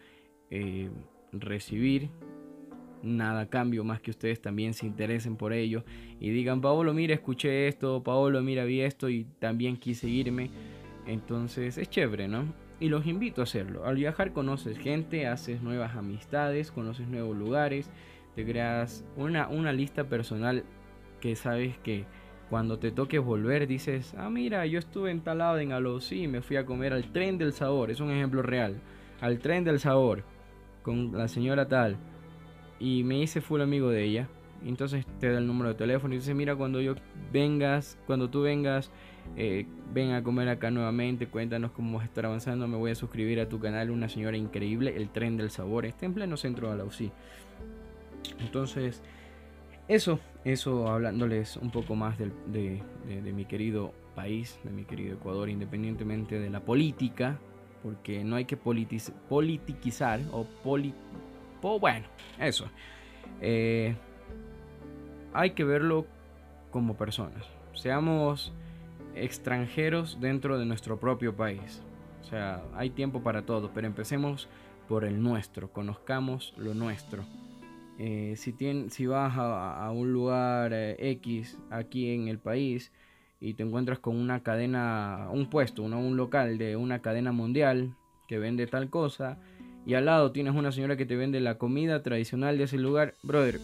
eh, 0.51 0.91
recibir 1.33 2.11
nada 3.03 3.49
cambio 3.49 3.85
más 3.85 4.01
que 4.01 4.11
ustedes 4.11 4.41
también 4.41 4.75
se 4.75 4.87
interesen 4.87 5.37
por 5.37 5.53
ello 5.53 5.85
y 6.21 6.31
digan 6.31 6.61
Paolo 6.61 6.93
mira 6.95 7.15
escuché 7.15 7.69
esto 7.69 8.03
Paolo 8.03 8.43
mira 8.43 8.65
vi 8.65 8.81
esto 8.81 9.09
y 9.09 9.25
también 9.39 9.77
quise 9.77 10.09
irme 10.09 10.51
entonces 11.07 11.79
es 11.79 11.89
chévere 11.89 12.29
no 12.29 12.53
y 12.81 12.91
los 12.91 13.07
invito 13.07 13.41
a 13.41 13.45
hacerlo. 13.45 13.85
Al 13.87 13.97
viajar 13.97 14.33
conoces 14.33 14.79
gente 14.79 15.27
haces 15.27 15.63
nuevas 15.63 15.97
amistades 15.97 16.71
conoces 16.71 17.09
nuevos 17.09 17.37
lugares 17.37 17.91
te 18.35 18.45
creas 18.45 19.05
una, 19.17 19.49
una 19.49 19.73
lista 19.73 20.05
personal 20.05 20.65
que 21.21 21.35
sabes 21.35 21.77
que 21.79 22.05
cuando 22.51 22.79
te 22.79 22.91
toques 22.91 23.21
volver 23.21 23.67
dices 23.67 24.15
ah 24.17 24.31
mira 24.31 24.65
yo 24.67 24.79
estuve 24.79 25.11
en 25.11 25.21
tal 25.21 25.39
lado 25.39 25.59
en 25.59 25.73
Alosí 25.73 26.29
me 26.29 26.41
fui 26.41 26.57
a 26.57 26.65
comer 26.65 26.93
al 26.93 27.13
tren 27.13 27.37
del 27.37 27.53
sabor 27.53 27.91
es 27.91 28.01
un 28.01 28.11
ejemplo 28.11 28.43
real 28.43 28.81
al 29.21 29.39
tren 29.41 29.65
del 29.65 29.81
sabor 29.81 30.23
con 30.89 31.13
la 31.13 31.29
señora 31.29 31.69
tal 31.69 31.99
y 32.81 33.05
me 33.05 33.19
hice 33.19 33.43
full 33.43 33.61
amigo 33.61 33.91
de 33.91 34.05
ella. 34.05 34.29
Entonces 34.65 35.05
te 35.21 35.31
da 35.31 35.37
el 35.37 35.47
número 35.47 35.69
de 35.69 35.75
teléfono 35.75 36.15
y 36.15 36.17
dice, 36.17 36.33
mira, 36.33 36.57
cuando 36.57 36.81
yo 36.81 36.95
vengas, 37.31 37.99
cuando 38.07 38.31
tú 38.31 38.41
vengas, 38.41 38.91
eh, 39.37 39.67
ven 39.93 40.13
a 40.13 40.23
comer 40.23 40.49
acá 40.49 40.71
nuevamente, 40.71 41.27
cuéntanos 41.27 41.73
cómo 41.73 41.99
vas 41.99 42.05
a 42.05 42.07
estar 42.07 42.25
avanzando, 42.25 42.67
me 42.67 42.79
voy 42.79 42.91
a 42.91 42.95
suscribir 42.95 43.39
a 43.39 43.51
tu 43.51 43.61
canal, 43.61 43.91
una 43.91 44.09
señora 44.09 44.39
increíble, 44.39 44.97
el 44.97 45.11
tren 45.11 45.37
del 45.37 45.51
sabor, 45.51 45.85
está 45.85 46.07
en 46.07 46.15
pleno 46.15 46.39
centro 46.39 46.71
de 46.71 46.79
la 46.79 46.85
UCI. 46.85 47.13
Entonces, 48.41 49.03
eso, 49.89 50.21
eso 50.43 50.89
hablándoles 50.89 51.59
un 51.59 51.71
poco 51.71 51.97
más 51.97 52.17
de, 52.17 52.33
de, 52.47 53.33
mi 53.35 53.45
querido 53.45 53.93
país, 54.15 54.59
de 54.65 54.71
mi 54.71 54.85
querido 54.85 55.17
Ecuador, 55.17 55.51
independientemente 55.51 56.41
de 56.41 56.49
la 56.49 56.61
política, 56.61 57.39
porque 57.83 58.25
no 58.25 58.37
hay 58.37 58.45
que 58.45 58.57
politiquizar 58.57 60.21
o 60.33 60.45
poli, 60.63 60.95
bueno, 61.81 62.07
eso. 62.39 62.69
Eh, 63.41 63.95
hay 65.33 65.51
que 65.51 65.65
verlo 65.65 66.07
como 66.71 66.97
personas. 66.97 67.45
Seamos 67.75 68.53
extranjeros 69.15 70.21
dentro 70.21 70.59
de 70.59 70.67
nuestro 70.67 70.99
propio 70.99 71.37
país. 71.37 71.83
O 72.23 72.25
sea, 72.25 72.63
hay 72.75 72.91
tiempo 72.91 73.23
para 73.23 73.47
todo, 73.47 73.71
pero 73.73 73.87
empecemos 73.87 74.49
por 74.89 75.05
el 75.05 75.23
nuestro, 75.23 75.73
conozcamos 75.73 76.55
lo 76.57 76.75
nuestro. 76.75 77.25
Eh, 77.99 78.35
si, 78.37 78.55
si 78.91 79.07
vas 79.07 79.35
a, 79.37 79.91
un 79.91 80.13
lugar 80.13 80.73
eh, 80.73 80.97
X 81.11 81.59
aquí 81.71 82.13
en 82.15 82.29
el 82.29 82.39
país, 82.39 82.93
y 83.41 83.55
te 83.55 83.63
encuentras 83.63 83.99
con 83.99 84.17
una 84.17 84.43
cadena, 84.43 85.29
un 85.33 85.49
puesto, 85.49 85.83
un 85.83 86.17
local 86.17 86.59
de 86.59 86.77
una 86.77 87.01
cadena 87.01 87.33
mundial 87.33 87.95
que 88.27 88.39
vende 88.39 88.67
tal 88.67 88.91
cosa 88.91 89.39
y 89.87 89.95
al 89.95 90.07
lado 90.07 90.33
tienes 90.33 90.55
una 90.55 90.73
señora 90.73 90.97
que 90.97 91.07
te 91.07 91.17
vende 91.17 91.41
la 91.41 91.57
comida 91.57 92.03
tradicional 92.03 92.59
de 92.59 92.65
ese 92.65 92.77
lugar, 92.79 93.15
brother, 93.23 93.61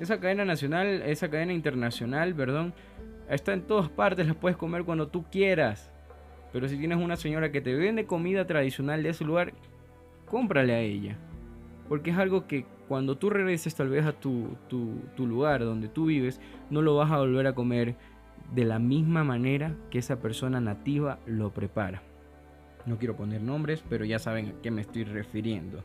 esa 0.00 0.20
cadena 0.20 0.44
nacional, 0.44 1.02
esa 1.02 1.28
cadena 1.28 1.52
internacional, 1.52 2.34
perdón, 2.34 2.72
está 3.28 3.52
en 3.52 3.62
todas 3.62 3.88
partes, 3.88 4.26
la 4.26 4.34
puedes 4.34 4.56
comer 4.56 4.84
cuando 4.84 5.08
tú 5.08 5.24
quieras. 5.30 5.90
Pero 6.52 6.68
si 6.68 6.78
tienes 6.78 6.98
una 6.98 7.16
señora 7.16 7.50
que 7.50 7.60
te 7.60 7.74
vende 7.74 8.06
comida 8.06 8.46
tradicional 8.46 9.02
de 9.02 9.10
ese 9.10 9.24
lugar, 9.24 9.52
cómprale 10.26 10.74
a 10.74 10.80
ella. 10.80 11.16
Porque 11.88 12.10
es 12.10 12.18
algo 12.18 12.46
que 12.46 12.64
cuando 12.86 13.18
tú 13.18 13.28
regreses 13.28 13.74
tal 13.74 13.88
vez 13.88 14.06
a 14.06 14.12
tu, 14.12 14.56
tu, 14.68 15.26
lugar 15.26 15.64
donde 15.64 15.88
tú 15.88 16.06
vives, 16.06 16.40
no 16.70 16.80
lo 16.80 16.96
vas 16.96 17.10
a 17.10 17.18
volver 17.18 17.46
a 17.46 17.54
comer 17.54 17.96
de 18.54 18.64
la 18.64 18.78
misma 18.78 19.24
manera 19.24 19.76
que 19.90 19.98
esa 19.98 20.20
persona 20.20 20.60
nativa 20.60 21.18
lo 21.26 21.52
prepara. 21.52 22.02
No 22.86 22.98
quiero 22.98 23.16
poner 23.16 23.42
nombres, 23.42 23.84
pero 23.88 24.04
ya 24.04 24.18
saben 24.18 24.48
a 24.48 24.62
qué 24.62 24.70
me 24.70 24.80
estoy 24.80 25.04
refiriendo. 25.04 25.84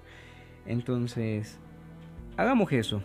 Entonces, 0.65 1.59
hagamos 2.37 2.71
eso. 2.71 3.03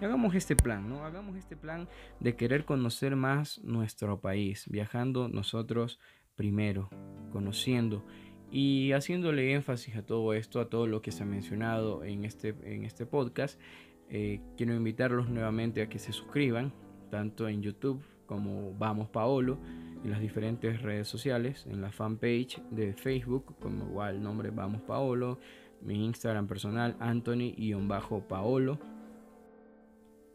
Hagamos 0.00 0.34
este 0.34 0.56
plan, 0.56 0.88
¿no? 0.88 1.04
Hagamos 1.04 1.36
este 1.36 1.56
plan 1.56 1.88
de 2.20 2.36
querer 2.36 2.64
conocer 2.64 3.16
más 3.16 3.62
nuestro 3.62 4.20
país, 4.20 4.64
viajando 4.68 5.28
nosotros 5.28 6.00
primero, 6.36 6.90
conociendo 7.30 8.04
y 8.50 8.92
haciéndole 8.92 9.52
énfasis 9.52 9.96
a 9.96 10.04
todo 10.04 10.34
esto, 10.34 10.60
a 10.60 10.68
todo 10.68 10.86
lo 10.86 11.00
que 11.00 11.12
se 11.12 11.22
ha 11.22 11.26
mencionado 11.26 12.04
en 12.04 12.24
este, 12.24 12.54
en 12.64 12.84
este 12.84 13.06
podcast. 13.06 13.60
Eh, 14.08 14.40
quiero 14.56 14.74
invitarlos 14.74 15.28
nuevamente 15.28 15.82
a 15.82 15.88
que 15.88 15.98
se 15.98 16.12
suscriban, 16.12 16.72
tanto 17.10 17.48
en 17.48 17.62
YouTube 17.62 18.02
como 18.34 18.74
Vamos 18.76 19.08
Paolo, 19.08 19.58
en 20.02 20.10
las 20.10 20.20
diferentes 20.20 20.82
redes 20.82 21.08
sociales, 21.08 21.66
en 21.66 21.80
la 21.80 21.92
fanpage 21.92 22.60
de 22.70 22.92
Facebook, 22.94 23.54
como 23.60 23.86
igual 23.86 24.22
nombre 24.22 24.50
Vamos 24.50 24.82
Paolo, 24.82 25.38
mi 25.80 26.04
Instagram 26.04 26.46
personal, 26.46 26.96
Anthony-Paolo. 26.98 28.78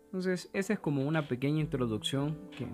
Entonces, 0.05 0.49
esa 0.53 0.73
es 0.73 0.79
como 0.79 1.05
una 1.07 1.27
pequeña 1.27 1.59
introducción 1.59 2.37
que, 2.57 2.67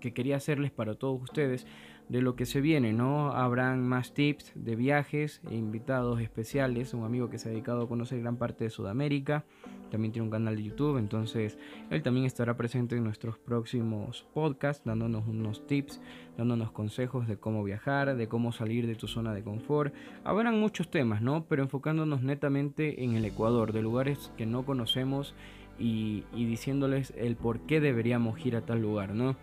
que 0.00 0.14
quería 0.14 0.36
hacerles 0.36 0.72
para 0.72 0.94
todos 0.96 1.22
ustedes 1.22 1.66
de 2.08 2.22
lo 2.22 2.36
que 2.36 2.46
se 2.46 2.60
viene, 2.60 2.92
¿no? 2.92 3.32
Habrán 3.32 3.86
más 3.86 4.14
tips 4.14 4.52
de 4.54 4.76
viajes 4.76 5.40
e 5.50 5.56
invitados 5.56 6.20
especiales. 6.20 6.94
Un 6.94 7.04
amigo 7.04 7.28
que 7.30 7.38
se 7.38 7.48
ha 7.48 7.52
dedicado 7.52 7.82
a 7.82 7.88
conocer 7.88 8.20
gran 8.20 8.36
parte 8.36 8.64
de 8.64 8.70
Sudamérica. 8.70 9.44
También 9.90 10.12
tiene 10.12 10.24
un 10.24 10.30
canal 10.30 10.56
de 10.56 10.64
YouTube, 10.64 10.98
entonces 10.98 11.58
él 11.90 12.02
también 12.02 12.26
estará 12.26 12.56
presente 12.56 12.96
en 12.96 13.04
nuestros 13.04 13.38
próximos 13.38 14.26
podcasts, 14.34 14.82
dándonos 14.84 15.26
unos 15.28 15.66
tips, 15.66 16.00
dándonos 16.36 16.72
consejos 16.72 17.28
de 17.28 17.36
cómo 17.36 17.62
viajar, 17.62 18.16
de 18.16 18.28
cómo 18.28 18.52
salir 18.52 18.86
de 18.86 18.96
tu 18.96 19.06
zona 19.06 19.32
de 19.32 19.42
confort. 19.42 19.94
Habrán 20.24 20.58
muchos 20.60 20.90
temas, 20.90 21.22
¿no? 21.22 21.44
Pero 21.48 21.62
enfocándonos 21.62 22.22
netamente 22.22 23.04
en 23.04 23.14
el 23.14 23.24
Ecuador, 23.24 23.72
de 23.72 23.82
lugares 23.82 24.32
que 24.36 24.46
no 24.46 24.64
conocemos 24.64 25.34
y, 25.78 26.24
diciéndoles 26.32 27.12
el 27.16 27.36
por 27.36 27.60
qué 27.60 27.80
deberíamos 27.80 28.44
ir 28.44 28.56
a 28.56 28.62
tal 28.62 28.82
lugar, 28.82 29.14
¿no? 29.14 29.36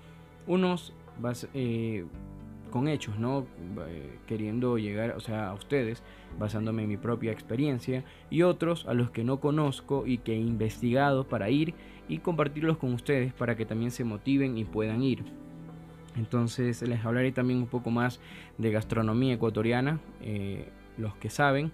Unos 0.45 0.93
eh, 1.54 2.06
con 2.73 2.88
hechos, 2.88 3.19
¿no? 3.19 3.45
Eh, 3.88 4.17
queriendo 4.25 4.79
llegar, 4.79 5.12
o 5.12 5.19
sea, 5.19 5.49
a 5.49 5.53
ustedes, 5.53 6.01
basándome 6.39 6.81
en 6.81 6.89
mi 6.89 6.97
propia 6.97 7.31
experiencia, 7.31 8.03
y 8.31 8.41
otros 8.41 8.88
a 8.88 8.95
los 8.95 9.12
que 9.12 9.23
no 9.23 9.39
conozco 9.39 10.07
y 10.07 10.17
que 10.17 10.33
he 10.33 10.39
investigado 10.39 11.27
para 11.27 11.51
ir 11.51 11.75
y 12.09 12.17
compartirlos 12.17 12.77
con 12.77 12.91
ustedes 12.93 13.31
para 13.31 13.55
que 13.55 13.67
también 13.67 13.91
se 13.91 14.03
motiven 14.03 14.57
y 14.57 14.65
puedan 14.65 15.03
ir. 15.03 15.23
Entonces 16.15 16.81
les 16.81 17.05
hablaré 17.05 17.31
también 17.31 17.59
un 17.59 17.67
poco 17.67 17.91
más 17.91 18.19
de 18.57 18.71
gastronomía 18.71 19.36
ecuatoriana, 19.36 19.99
eh, 20.21 20.69
los 20.97 21.13
que 21.17 21.29
saben. 21.29 21.71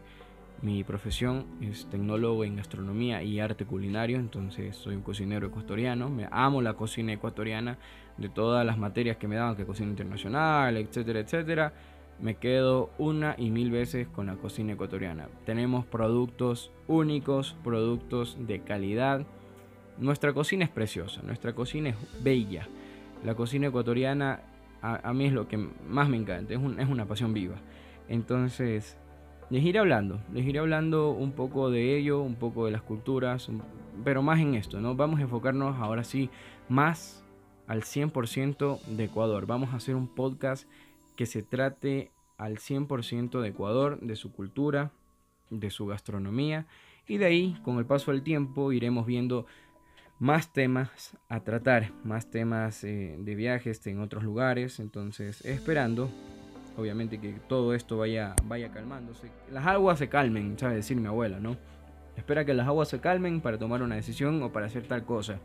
Mi 0.62 0.84
profesión 0.84 1.46
es 1.62 1.86
tecnólogo 1.90 2.44
en 2.44 2.58
gastronomía 2.58 3.24
y 3.24 3.40
arte 3.40 3.64
culinario, 3.64 4.18
entonces 4.20 4.76
soy 4.76 4.96
un 4.96 5.02
cocinero 5.02 5.48
ecuatoriano, 5.48 6.10
me 6.10 6.28
amo 6.30 6.62
la 6.62 6.74
cocina 6.74 7.14
ecuatoriana, 7.14 7.78
de 8.20 8.30
todas 8.30 8.66
las 8.66 8.78
materias 8.78 9.18
que 9.18 9.28
me 9.28 9.36
daban, 9.36 9.56
que 9.56 9.66
cocina 9.66 9.90
internacional, 9.90 10.78
etcétera, 10.78 11.20
etcétera, 11.20 11.74
me 12.20 12.36
quedo 12.36 12.92
una 12.98 13.36
y 13.38 13.50
mil 13.50 13.72
veces 13.72 14.08
con 14.08 14.28
la 14.28 14.36
cocina 14.36 14.74
ecuatoriana. 14.74 15.30
Tenemos 15.46 15.86
productos 15.86 16.72
únicos, 16.88 17.56
productos 17.64 18.38
de 18.46 18.60
calidad. 18.60 19.26
Nuestra 19.98 20.34
cocina 20.34 20.66
es 20.66 20.70
preciosa, 20.70 21.22
nuestra 21.24 21.54
cocina 21.54 21.90
es 21.90 21.96
bella. 22.22 22.68
La 23.24 23.36
cocina 23.36 23.68
ecuatoriana 23.68 24.42
a, 24.82 25.14
mí 25.14 25.26
es 25.26 25.34
lo 25.34 25.48
que 25.48 25.58
más 25.58 26.10
me 26.10 26.18
encanta, 26.18 26.54
es, 26.54 26.60
es 26.78 26.90
una 26.90 27.06
pasión 27.06 27.34
viva. 27.34 27.56
Entonces, 28.08 28.98
les 29.50 29.64
iré 29.64 29.80
hablando, 29.80 30.20
les 30.34 30.46
iré 30.46 30.60
hablando 30.60 31.12
un 31.12 31.32
poco 31.32 31.70
de 31.70 31.98
ello, 31.98 32.22
un 32.22 32.36
poco 32.36 32.66
de 32.66 32.72
las 32.72 32.82
culturas, 32.82 33.50
pero 34.04 34.22
más 34.22 34.40
en 34.40 34.56
esto, 34.56 34.80
¿no? 34.80 34.96
Vamos 34.96 35.20
a 35.20 35.24
enfocarnos 35.24 35.78
ahora 35.78 36.04
sí 36.04 36.30
más 36.70 37.24
al 37.70 37.84
100% 37.84 38.82
de 38.82 39.04
Ecuador. 39.06 39.46
Vamos 39.46 39.70
a 39.70 39.78
hacer 39.78 39.96
un 39.96 40.08
podcast 40.08 40.68
que 41.16 41.28
se 41.28 41.44
trate 41.44 42.12
al 42.38 42.58
100% 42.58 43.40
de 43.40 43.48
Ecuador, 43.48 44.00
de 44.02 44.16
su 44.16 44.34
cultura, 44.34 44.92
de 45.52 45.70
su 45.70 45.86
gastronomía 45.86 46.66
y 47.08 47.18
de 47.18 47.26
ahí, 47.26 47.60
con 47.64 47.78
el 47.78 47.86
paso 47.86 48.12
del 48.12 48.24
tiempo, 48.24 48.72
iremos 48.72 49.06
viendo 49.06 49.46
más 50.18 50.52
temas 50.52 51.16
a 51.30 51.42
tratar, 51.42 51.92
más 52.04 52.30
temas 52.30 52.84
eh, 52.84 53.16
de 53.20 53.36
viajes 53.36 53.86
en 53.88 54.00
otros 54.00 54.24
lugares, 54.24 54.80
entonces 54.80 55.46
esperando 55.46 56.10
obviamente 56.76 57.20
que 57.20 57.34
todo 57.48 57.74
esto 57.76 57.98
vaya, 57.98 58.36
vaya 58.46 58.72
calmándose. 58.72 59.30
Las 59.52 59.68
aguas 59.68 60.00
se 60.00 60.10
calmen, 60.10 60.58
sabe 60.58 60.76
decir 60.76 60.98
mi 60.98 61.08
abuela, 61.08 61.40
¿no? 61.40 61.56
Espera 62.16 62.46
que 62.46 62.54
las 62.54 62.68
aguas 62.68 62.90
se 62.90 63.00
calmen 63.00 63.42
para 63.42 63.60
tomar 63.60 63.84
una 63.84 63.96
decisión 63.96 64.42
o 64.42 64.52
para 64.52 64.66
hacer 64.66 64.88
tal 64.88 65.06
cosa. 65.06 65.40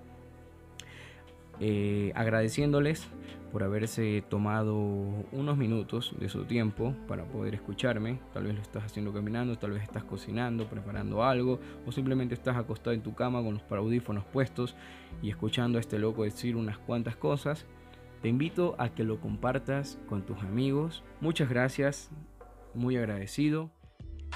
Eh, 1.61 2.13
agradeciéndoles 2.15 3.07
por 3.53 3.63
haberse 3.63 4.25
tomado 4.29 4.75
unos 4.75 5.57
minutos 5.57 6.13
de 6.19 6.29
su 6.29 6.45
tiempo 6.45 6.93
para 7.07 7.25
poder 7.25 7.55
escucharme. 7.55 8.19
Tal 8.33 8.45
vez 8.45 8.57
lo 8.57 8.63
estás 8.63 8.85
haciendo 8.85 9.13
caminando, 9.13 9.57
tal 9.57 9.71
vez 9.71 9.85
estás 9.85 10.03
cocinando, 10.03 10.69
preparando 10.69 11.23
algo, 11.23 11.61
o 11.87 11.93
simplemente 11.93 12.35
estás 12.35 12.57
acostado 12.57 12.95
en 12.95 13.03
tu 13.03 13.15
cama 13.15 13.43
con 13.43 13.55
los 13.55 13.63
audífonos 13.71 14.25
puestos 14.25 14.75
y 15.23 15.31
escuchando 15.31 15.79
a 15.79 15.81
este 15.81 16.01
loco 16.01 16.25
decir 16.25 16.57
unas 16.57 16.79
cuantas 16.79 17.15
cosas. 17.15 17.65
Te 18.23 18.29
invito 18.29 18.75
a 18.79 18.89
que 18.89 19.05
lo 19.05 19.21
compartas 19.21 20.01
con 20.09 20.23
tus 20.27 20.39
amigos. 20.39 21.05
Muchas 21.21 21.49
gracias, 21.49 22.11
muy 22.75 22.97
agradecido. 22.97 23.71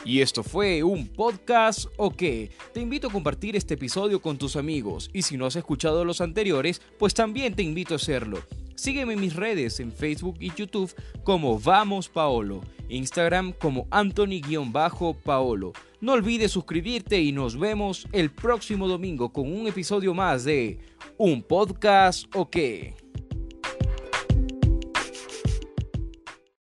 Y 0.05 0.21
esto 0.21 0.43
fue 0.43 0.83
un 0.83 1.09
podcast 1.09 1.87
o 1.97 2.11
qué. 2.11 2.51
Te 2.73 2.81
invito 2.81 3.09
a 3.09 3.13
compartir 3.13 3.57
este 3.57 3.75
episodio 3.75 4.21
con 4.21 4.39
tus 4.39 4.57
amigos 4.57 5.11
y 5.13 5.23
si 5.23 5.37
no 5.37 5.47
has 5.47 5.57
escuchado 5.57 6.05
los 6.05 6.21
anteriores, 6.21 6.81
pues 6.99 7.15
también 7.15 7.55
te 7.55 7.63
invito 7.63 7.95
a 7.95 7.97
hacerlo. 7.97 8.39
Sígueme 8.75 9.15
en 9.15 9.21
mis 9.21 9.35
redes 9.35 9.81
en 9.81 9.93
Facebook 9.93 10.37
y 10.39 10.55
YouTube 10.55 10.95
como 11.25 11.59
Vamos 11.59 12.09
Paolo, 12.09 12.61
Instagram 12.89 13.53
como 13.53 13.89
Anthony-Paolo. 13.91 15.73
No 16.01 16.13
olvides 16.13 16.53
suscribirte 16.53 17.21
y 17.21 17.33
nos 17.33 17.59
vemos 17.59 18.07
el 18.13 18.31
próximo 18.31 18.87
domingo 18.87 19.33
con 19.33 19.53
un 19.53 19.67
episodio 19.67 20.15
más 20.15 20.45
de 20.45 20.79
Un 21.17 21.43
podcast 21.43 22.33
o 22.37 22.49
qué. 22.49 23.08